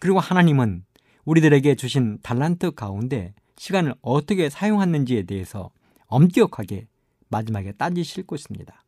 그리고 0.00 0.20
하나님은 0.20 0.84
우리들에게 1.24 1.74
주신 1.74 2.18
달란트 2.22 2.72
가운데 2.72 3.34
시간을 3.56 3.94
어떻게 4.00 4.48
사용했는지에 4.48 5.24
대해서 5.24 5.70
엄격하게 6.06 6.86
마지막에 7.28 7.72
따지실 7.72 8.26
것입니다. 8.26 8.84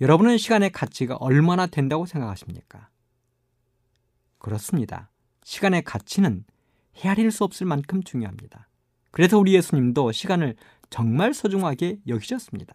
여러분은 0.00 0.38
시간의 0.38 0.70
가치가 0.70 1.16
얼마나 1.16 1.66
된다고 1.66 2.06
생각하십니까? 2.06 2.88
그렇습니다. 4.38 5.10
시간의 5.44 5.82
가치는 5.82 6.44
헤아릴 6.96 7.30
수 7.30 7.44
없을 7.44 7.66
만큼 7.66 8.02
중요합니다. 8.02 8.68
그래서 9.10 9.38
우리 9.38 9.54
예수님도 9.54 10.12
시간을 10.12 10.56
정말 10.90 11.34
소중하게 11.34 11.98
여기셨습니다. 12.06 12.74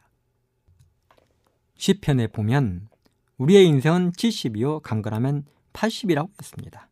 시편에 1.75 2.27
보면 2.27 2.89
우리의 3.37 3.67
인생은 3.67 4.11
70이요 4.11 4.81
강건하면 4.81 5.45
80이라고 5.73 6.29
했습니다. 6.39 6.90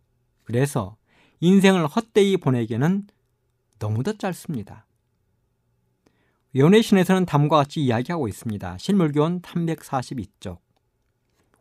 그래서 0.50 0.98
인생을 1.42 1.86
헛되이 1.86 2.38
보내기에는 2.38 3.06
너무도 3.78 4.18
짧습니다. 4.18 4.88
연애신에서는 6.56 7.28
다음과 7.28 7.58
같이 7.58 7.82
이야기하고 7.82 8.28
있습니다. 8.28 8.80
실물교원 8.80 9.44
342쪽. 9.44 10.58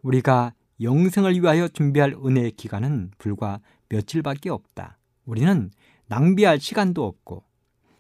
우리가 0.01 0.55
영생을 0.81 1.35
위하여 1.35 1.69
준비할 1.69 2.15
은혜의 2.15 2.53
기간은 2.53 3.11
불과 3.19 3.61
며칠밖에 3.91 4.49
없다. 4.49 4.97
우리는 5.27 5.71
낭비할 6.07 6.59
시간도 6.59 7.05
없고 7.05 7.45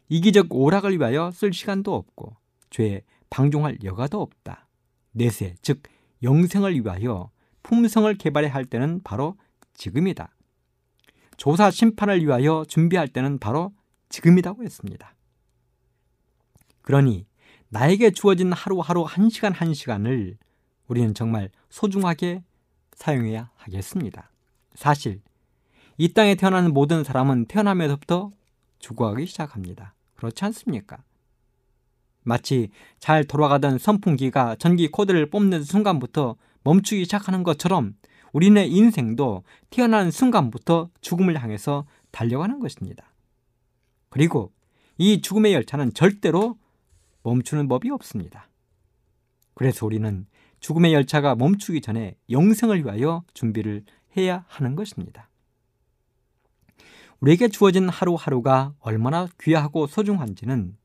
이기적 0.09 0.47
오락을 0.49 0.99
위하여 0.99 1.30
쓸 1.32 1.53
시간도 1.53 1.95
없고 1.95 2.34
죄에 2.70 3.03
방종할 3.28 3.76
여가도 3.84 4.22
없다. 4.22 4.66
내세, 5.12 5.55
즉 5.61 5.82
영생을 6.22 6.82
위하여 6.82 7.30
품성을 7.62 8.14
개발해야 8.14 8.55
할 8.55 8.64
때는 8.64 9.03
바로 9.05 9.36
지금이다. 9.74 10.32
조사 11.39 11.70
심판을 11.70 12.20
위하여 12.22 12.64
준비할 12.68 13.09
때는 13.09 13.39
바로 13.39 13.72
지금이라고 14.11 14.64
했습니다. 14.64 15.14
그러니 16.82 17.26
나에게 17.70 18.11
주어진 18.11 18.53
하루하루 18.53 19.05
한 19.05 19.30
시간 19.30 19.53
한 19.53 19.72
시간을 19.72 20.36
우리는 20.89 21.14
정말 21.14 21.51
소중하게 21.70 22.43
사용해야 22.95 23.51
하겠습니다. 23.55 24.30
사실 24.74 25.20
이 25.97 26.12
땅에 26.12 26.34
태어나는 26.34 26.74
모든 26.74 27.05
사람은 27.05 27.47
태어나면서부터 27.47 28.32
죽어가기 28.80 29.26
시작합니다. 29.26 29.95
그렇지 30.16 30.45
않습니까? 30.47 30.99
마치 32.24 32.70
잘 32.99 33.24
돌아가던 33.24 33.78
선풍기가 33.78 34.57
전기 34.57 34.89
코드를 34.89 35.30
뽑는 35.30 35.62
순간부터 35.62 36.36
멈추기 36.64 37.05
시작하는 37.05 37.43
것처럼 37.45 37.95
우리네 38.33 38.66
인생도 38.66 39.43
태어나는 39.70 40.11
순간부터 40.11 40.91
죽음을 41.01 41.41
향해서 41.43 41.87
달려가는 42.11 42.61
것입니다. 42.61 43.12
그리고 44.11 44.53
이 44.97 45.20
죽음의 45.20 45.53
열차는 45.55 45.95
절대로 45.95 46.59
멈추는 47.22 47.68
법이 47.68 47.91
없습니다. 47.91 48.49
그래서 49.55 49.87
우리는 49.87 50.26
죽음의 50.61 50.93
열차가 50.93 51.35
멈추기 51.35 51.81
전에 51.81 52.16
영생을 52.31 52.85
위하여 52.85 53.22
준비를 53.35 53.85
해야 54.16 54.45
하는 54.49 54.74
것입니다. 54.76 55.29
우리에게 57.20 57.49
주어진 57.49 57.89
하루하루가 57.89 58.74
얼마나 58.81 59.29
귀하고 59.41 59.87
소중한지는 59.87 60.76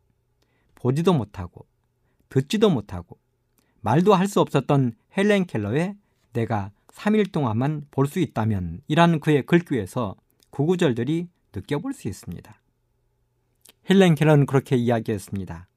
보지도 0.76 1.14
못하고 1.14 1.66
듣지도 2.30 2.70
못하고 2.70 3.18
말도 3.82 4.14
할 4.14 4.28
수 4.28 4.42
없었던 4.42 4.94
헬렌 5.18 5.46
켈러의 5.46 5.96
내가 6.34 6.72
3일 6.94 7.32
동안만 7.32 7.88
볼 7.92 8.08
수 8.08 8.20
있다면 8.20 8.82
이라는 8.88 9.20
그의 9.20 9.46
글귀에서 9.46 10.16
구구절들이 10.52 11.28
느껴볼 11.54 11.94
수 11.94 12.08
있습니다. 12.08 12.62
헬렌 13.90 14.16
켈러는 14.16 14.46
그렇게 14.46 14.76
이야기했습니다. 14.76 15.68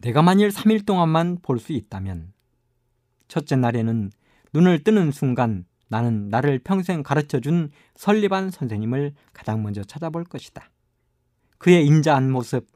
내가 0.00 0.22
만일 0.22 0.48
3일 0.48 0.86
동안만 0.86 1.38
볼 1.42 1.58
수 1.58 1.72
있다면 1.72 2.32
첫째 3.28 3.56
날에는 3.56 4.10
눈을 4.54 4.82
뜨는 4.84 5.12
순간 5.12 5.66
나는 5.88 6.28
나를 6.28 6.58
평생 6.60 7.02
가르쳐 7.02 7.40
준 7.40 7.70
설리반 7.94 8.50
선생님을 8.50 9.14
가장 9.32 9.62
먼저 9.62 9.82
찾아볼 9.84 10.24
것이다. 10.24 10.70
그의 11.58 11.86
인자한 11.86 12.30
모습, 12.30 12.66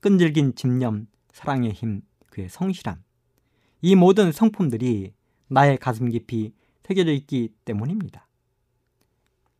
끈질긴 0.00 0.54
집념, 0.54 1.06
사랑의 1.32 1.72
힘, 1.72 2.02
그의 2.30 2.48
성실함. 2.48 3.02
이 3.82 3.94
모든 3.94 4.32
성품들이 4.32 5.12
나의 5.52 5.76
가슴 5.76 6.08
깊이 6.08 6.54
새겨져 6.82 7.12
있기 7.12 7.54
때문입니다. 7.64 8.26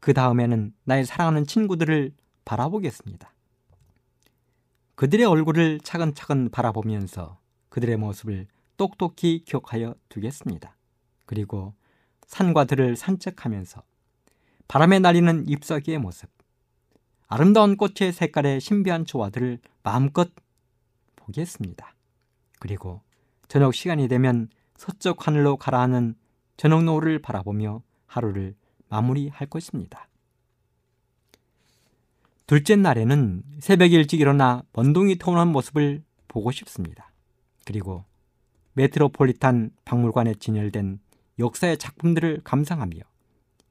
그 0.01 0.15
다음에는 0.15 0.75
나의 0.85 1.05
사랑하는 1.05 1.47
친구들을 1.47 2.13
바라보겠습니다. 2.45 3.33
그들의 4.95 5.27
얼굴을 5.27 5.81
차근차근 5.81 6.51
바라보면서 6.51 7.39
그들의 7.69 7.97
모습을 7.97 8.47
똑똑히 8.77 9.45
기억하여 9.45 9.95
두겠습니다. 10.09 10.77
그리고 11.27 11.75
산과 12.27 12.65
들을 12.65 12.97
산책하면서 12.97 13.83
바람에 14.69 14.99
날리는 14.99 15.49
잎사귀의 15.49 15.99
모습, 15.99 16.31
아름다운 17.29 17.77
꽃의 17.77 18.13
색깔의 18.13 18.61
신비한 18.61 19.05
조화들을 19.05 19.59
마음껏 19.83 20.31
보겠습니다. 21.17 21.95
그리고 22.59 23.03
저녁 23.49 23.75
시간이 23.75 24.09
되면 24.09 24.49
서쪽 24.83 25.29
하늘로 25.29 25.59
가라앉는 25.59 26.17
저녁 26.57 26.83
노을을 26.83 27.21
바라보며 27.21 27.83
하루를 28.07 28.57
마무리할 28.89 29.47
것입니다. 29.49 30.09
둘째 32.49 32.75
날에는 32.75 33.45
새벽 33.61 33.93
일찍 33.93 34.21
일어나 34.21 34.65
먼동이 34.73 35.19
터오는 35.19 35.47
모습을 35.47 36.03
보고 36.27 36.51
싶습니다. 36.51 37.13
그리고 37.65 38.05
메트로폴리탄 38.73 39.71
박물관에 39.85 40.35
진열된 40.35 40.99
역사의 41.39 41.79
작품들을 41.79 42.41
감상하며 42.43 42.97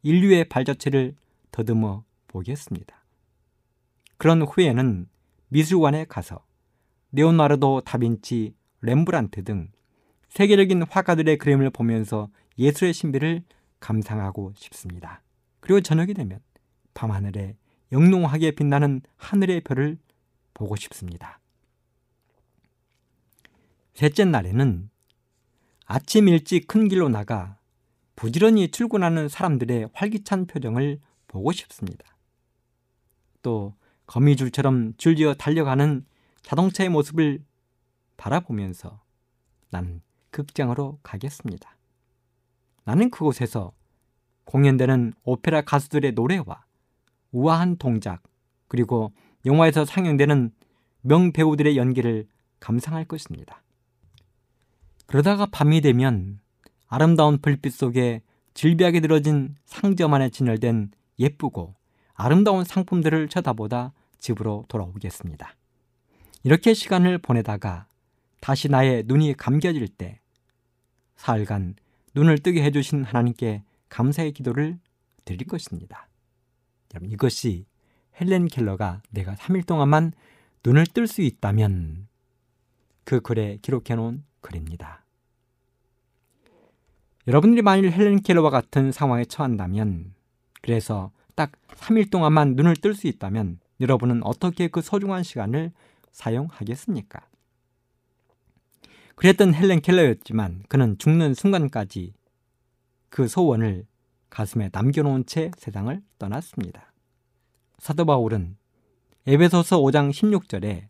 인류의 0.04 0.48
발자취를 0.48 1.16
더듬어 1.52 2.06
보겠습니다. 2.28 3.04
그런 4.16 4.44
후에는 4.44 5.10
미술관에 5.50 6.06
가서 6.06 6.46
레오나르도 7.12 7.82
다빈치, 7.82 8.56
렘브란트 8.80 9.44
등 9.44 9.72
세계적인 10.32 10.84
화가들의 10.84 11.38
그림을 11.38 11.70
보면서 11.72 12.30
예술의 12.58 12.94
신비를 12.94 13.44
감상하고 13.80 14.54
싶습니다. 14.56 15.22
그리고 15.60 15.82
저녁이 15.82 16.14
되면 16.14 16.40
밤하늘에 16.94 17.58
영롱하게 17.92 18.52
빛나는 18.52 19.02
하늘의 19.18 19.62
별을 19.62 19.98
보고 20.54 20.76
싶습니다. 20.78 21.40
셋째 23.94 24.24
날에는 24.24 24.90
아침 25.86 26.30
일찍 26.30 26.68
큰 26.68 26.88
길로 26.88 27.10
나가 27.10 27.58
부지런히 28.16 28.72
출근하는 28.72 29.28
사람들의 29.28 29.90
활기찬 29.94 30.48
표정을 30.48 31.02
보고 31.28 31.52
싶습니다. 31.52 32.16
또 33.42 33.76
거미줄처럼 34.06 34.94
줄지어 34.96 35.34
달려가는 35.34 36.06
자동차의 36.42 36.90
모습을 36.90 37.44
바라보면서 38.16 39.02
나는 39.72 40.02
극장으로 40.32 41.00
가겠습니다. 41.04 41.78
나는 42.84 43.12
그곳에서 43.12 43.74
공연되는 44.46 45.14
오페라 45.24 45.62
가수들의 45.62 46.14
노래와 46.14 46.64
우아한 47.32 47.78
동작, 47.78 48.24
그리고 48.68 49.12
영화에서 49.46 49.86
상영되는 49.86 50.52
명배우들의 51.02 51.78
연기를 51.78 52.28
감상할 52.60 53.06
것입니다. 53.06 53.62
그러다가 55.06 55.46
밤이 55.46 55.82
되면 55.82 56.40
아름다운 56.88 57.40
불빛 57.40 57.74
속에 57.74 58.22
질비하게 58.54 59.00
들어진 59.02 59.56
상점 59.66 60.14
안에 60.14 60.30
진열된 60.30 60.92
예쁘고 61.20 61.76
아름다운 62.14 62.64
상품들을 62.64 63.30
쳐다보다 63.30 63.94
집으로 64.20 64.66
돌아오겠습니다. 64.68 65.56
이렇게 66.44 66.74
시간을 66.74 67.18
보내다가 67.18 67.88
다시 68.40 68.70
나의 68.70 69.04
눈이 69.06 69.36
감겨질 69.36 69.88
때 69.90 70.21
사흘간 71.22 71.76
눈을 72.16 72.40
뜨게 72.40 72.64
해주신 72.64 73.04
하나님께 73.04 73.64
감사의 73.90 74.32
기도를 74.32 74.80
드릴 75.24 75.46
것입니다. 75.48 76.08
여러분 76.94 77.12
이것이 77.12 77.66
헬렌 78.20 78.48
켈러가 78.48 79.04
내가 79.12 79.36
3일 79.36 79.68
동안만 79.68 80.14
눈을 80.66 80.88
뜰 80.88 81.06
수 81.06 81.22
있다면 81.22 82.08
그 83.04 83.22
글에 83.22 83.60
기록해 83.62 83.96
놓은 83.96 84.24
글입니다. 84.42 85.06
여러분들이 87.28 87.62
만일 87.62 87.92
헬렌 87.92 88.22
켈러와 88.22 88.50
같은 88.50 88.92
상황에 88.92 89.26
처한다면 89.26 90.16
그래서 90.64 91.12
딱 91.36 91.52
3일 91.68 92.10
동안만 92.10 92.56
눈을 92.56 92.78
뜰 92.78 92.96
수 92.96 93.06
있다면 93.06 93.60
여러분은 93.80 94.24
어떻게 94.24 94.68
그 94.70 94.82
소중한 94.82 95.22
시간을 95.22 95.72
사용하겠습니까? 96.12 97.22
그랬던 99.16 99.54
헬렌 99.54 99.82
켈러였지만 99.82 100.64
그는 100.68 100.98
죽는 100.98 101.34
순간까지 101.34 102.14
그 103.10 103.28
소원을 103.28 103.86
가슴에 104.30 104.70
남겨놓은 104.72 105.26
채 105.26 105.52
세상을 105.58 106.02
떠났습니다. 106.18 106.94
사도 107.78 108.06
바울은 108.06 108.58
에베소서 109.28 109.80
5장 109.82 110.12
16절에 110.12 110.88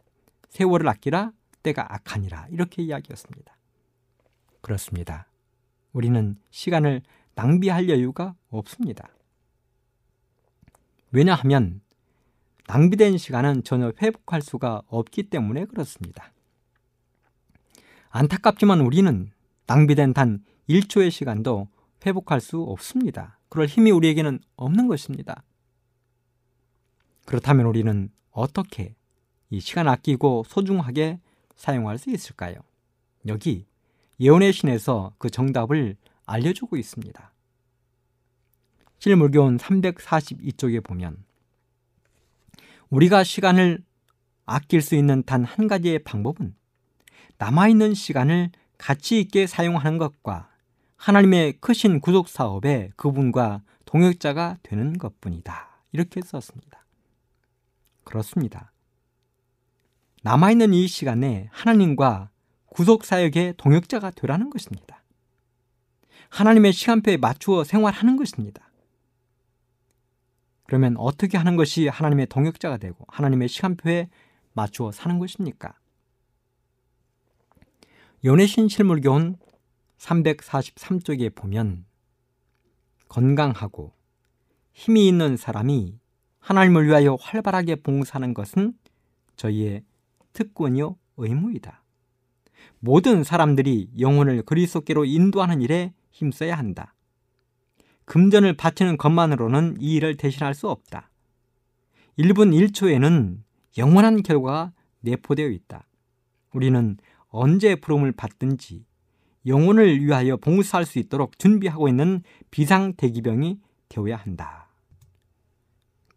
세월을 0.49 0.87
아끼라 0.87 1.31
때가 1.63 1.93
악하니라 1.93 2.47
이렇게 2.51 2.83
이야기했습니다. 2.83 3.57
그렇습니다. 4.61 5.27
우리는 5.91 6.37
시간을 6.51 7.01
낭비할 7.35 7.89
여유가 7.89 8.35
없습니다. 8.49 9.09
왜냐하면 11.11 11.81
낭비된 12.67 13.17
시간은 13.17 13.63
전혀 13.63 13.91
회복할 14.01 14.41
수가 14.41 14.81
없기 14.87 15.23
때문에 15.23 15.65
그렇습니다. 15.65 16.31
안타깝지만 18.11 18.81
우리는 18.81 19.31
낭비된 19.67 20.13
단 20.13 20.43
1초의 20.69 21.11
시간도 21.11 21.69
회복할 22.05 22.41
수 22.41 22.61
없습니다. 22.61 23.39
그럴 23.49 23.67
힘이 23.67 23.91
우리에게는 23.91 24.39
없는 24.57 24.87
것입니다. 24.87 25.43
그렇다면 27.25 27.65
우리는 27.65 28.09
어떻게 28.31 28.95
이 29.49 29.59
시간 29.59 29.87
아끼고 29.87 30.43
소중하게 30.47 31.19
사용할 31.55 31.97
수 31.97 32.09
있을까요? 32.09 32.55
여기 33.27 33.65
예언의 34.19 34.51
신에서 34.53 35.13
그 35.17 35.29
정답을 35.29 35.95
알려주고 36.25 36.75
있습니다. 36.75 37.33
실물교훈 38.99 39.57
342쪽에 39.57 40.83
보면 40.83 41.23
우리가 42.89 43.23
시간을 43.23 43.83
아낄 44.45 44.81
수 44.81 44.95
있는 44.95 45.23
단 45.23 45.45
한 45.45 45.67
가지의 45.67 45.99
방법은 46.03 46.55
남아있는 47.41 47.95
시간을 47.95 48.51
가치 48.77 49.19
있게 49.19 49.47
사용하는 49.47 49.97
것과 49.97 50.51
하나님의 50.95 51.53
크신 51.53 51.99
구속 51.99 52.29
사업에 52.29 52.91
그분과 52.95 53.63
동역자가 53.85 54.59
되는 54.61 54.95
것뿐이다. 54.95 55.83
이렇게 55.91 56.21
썼습니다. 56.21 56.85
그렇습니다. 58.03 58.71
남아있는 60.21 60.75
이 60.75 60.87
시간에 60.87 61.49
하나님과 61.51 62.29
구속 62.67 63.05
사역의 63.05 63.55
동역자가 63.57 64.11
되라는 64.11 64.51
것입니다. 64.51 65.03
하나님의 66.29 66.73
시간표에 66.73 67.17
맞추어 67.17 67.63
생활하는 67.63 68.17
것입니다. 68.17 68.69
그러면 70.67 70.95
어떻게 70.97 71.39
하는 71.39 71.55
것이 71.55 71.87
하나님의 71.87 72.27
동역자가 72.27 72.77
되고 72.77 73.03
하나님의 73.07 73.47
시간표에 73.47 74.09
맞추어 74.53 74.91
사는 74.91 75.17
것입니까? 75.17 75.80
연애신 78.23 78.67
실물교훈 78.67 79.35
343쪽에 79.97 81.33
보면 81.33 81.85
건강하고 83.07 83.93
힘이 84.73 85.07
있는 85.07 85.37
사람이 85.37 85.97
하나님을 86.39 86.85
위하여 86.85 87.15
활발하게 87.19 87.77
봉사하는 87.77 88.35
것은 88.35 88.73
저희의 89.37 89.83
특권이요 90.33 90.97
의무이다. 91.17 91.83
모든 92.79 93.23
사람들이 93.23 93.89
영혼을 93.99 94.43
그리스도께로 94.43 95.05
인도하는 95.05 95.61
일에 95.61 95.91
힘써야 96.11 96.55
한다. 96.55 96.93
금전을 98.05 98.53
바치는 98.53 98.97
것만으로는 98.97 99.77
이 99.79 99.95
일을 99.95 100.17
대신할 100.17 100.53
수 100.53 100.69
없다. 100.69 101.09
1분 102.19 102.53
1초에는 102.69 103.39
영원한 103.79 104.21
결과가 104.21 104.73
내포되어 104.99 105.47
있다. 105.47 105.87
우리는 106.53 106.97
언제 107.31 107.75
부름을 107.75 108.11
받든지 108.11 108.85
영혼을 109.47 109.99
위하여 110.03 110.37
봉사할 110.37 110.85
수 110.85 110.99
있도록 110.99 111.39
준비하고 111.39 111.87
있는 111.87 112.21
비상 112.51 112.93
대기병이 112.93 113.59
되어야 113.89 114.17
한다. 114.17 114.67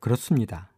그렇습니다. 0.01 0.71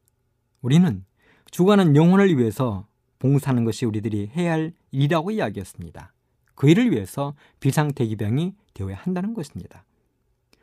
우리는 0.60 1.04
죽어가는 1.50 1.96
영혼을 1.96 2.38
위해서 2.38 2.86
봉사하는 3.18 3.64
것이 3.64 3.86
우리들이 3.86 4.30
해야 4.36 4.52
할 4.52 4.72
일이라고 4.92 5.32
이야기했습니다. 5.32 6.12
그 6.54 6.68
일을 6.68 6.92
위해서 6.92 7.34
비상 7.58 7.92
대기병이 7.92 8.54
되어야 8.74 8.96
한다는 8.96 9.34
것입니다. 9.34 9.84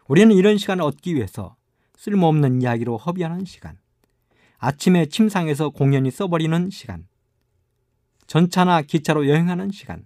우리는 0.07 0.36
이런 0.36 0.57
시간을 0.57 0.84
얻기 0.84 1.15
위해서 1.15 1.55
쓸모없는 1.97 2.61
이야기로 2.61 2.97
허비하는 2.97 3.45
시간, 3.45 3.78
아침에 4.57 5.07
침상에서 5.07 5.69
공연히 5.69 6.11
써버리는 6.11 6.69
시간, 6.69 7.07
전차나 8.28 8.82
기차로 8.84 9.28
여행하는 9.28 9.71
시간, 9.71 10.05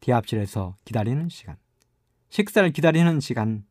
대합실에서 0.00 0.76
기다리는 0.84 1.28
시간, 1.28 1.56
식사를 2.28 2.70
기다리는 2.72 3.20
시간, 3.20 3.64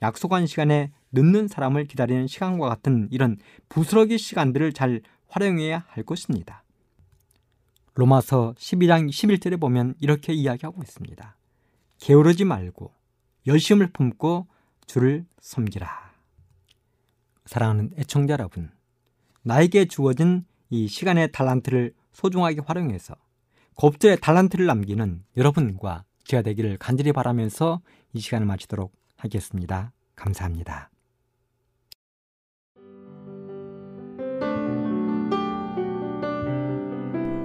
약속한 0.00 0.46
시간에 0.46 0.92
늦는 1.12 1.48
사람을 1.48 1.84
기다리는 1.86 2.26
시간과 2.26 2.68
같은 2.68 3.08
이런 3.10 3.38
부스러기 3.68 4.18
시간들을 4.18 4.72
잘 4.72 5.00
활용해야 5.28 5.84
할 5.88 6.04
것입니다. 6.04 6.64
로마서 7.94 8.54
12장 8.56 9.08
11절에 9.08 9.60
보면 9.60 9.94
이렇게 10.00 10.32
이야기하고 10.32 10.82
있습니다. 10.82 11.36
게으르지 11.98 12.44
말고 12.44 12.92
열심을 13.46 13.88
품고 13.88 14.46
주를 14.86 15.26
섬기라. 15.40 16.12
사랑하는 17.46 17.90
애청자 17.98 18.34
여러분, 18.34 18.70
나에게 19.42 19.86
주어진 19.86 20.44
이 20.70 20.88
시간의 20.88 21.32
달란트를 21.32 21.92
소중하게 22.12 22.60
활용해서 22.64 23.14
곱절의 23.74 24.18
달란트를 24.20 24.66
남기는 24.66 25.22
여러분과 25.36 26.04
제가 26.24 26.42
되기를 26.42 26.76
간절히 26.78 27.12
바라면서 27.12 27.80
이 28.12 28.20
시간을 28.20 28.46
마치도록 28.46 28.92
하겠습니다. 29.16 29.92
감사합니다. 30.14 30.90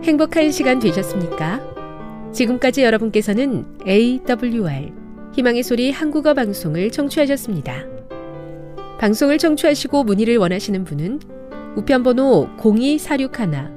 행복한 0.04 0.52
시간 0.52 0.80
되셨습니까? 0.80 2.32
지금까지 2.32 2.84
여러분께서는 2.84 3.80
AWR 3.86 4.94
희망의 5.34 5.64
소리 5.64 5.92
한국어 5.92 6.34
방송을 6.34 6.92
청취하셨습니다. 6.92 7.84
방송을 9.00 9.38
청취하시고 9.38 10.04
문의를 10.04 10.38
원하시는 10.38 10.84
분은 10.84 11.20
우편번호 11.76 12.50
02461 12.58 13.77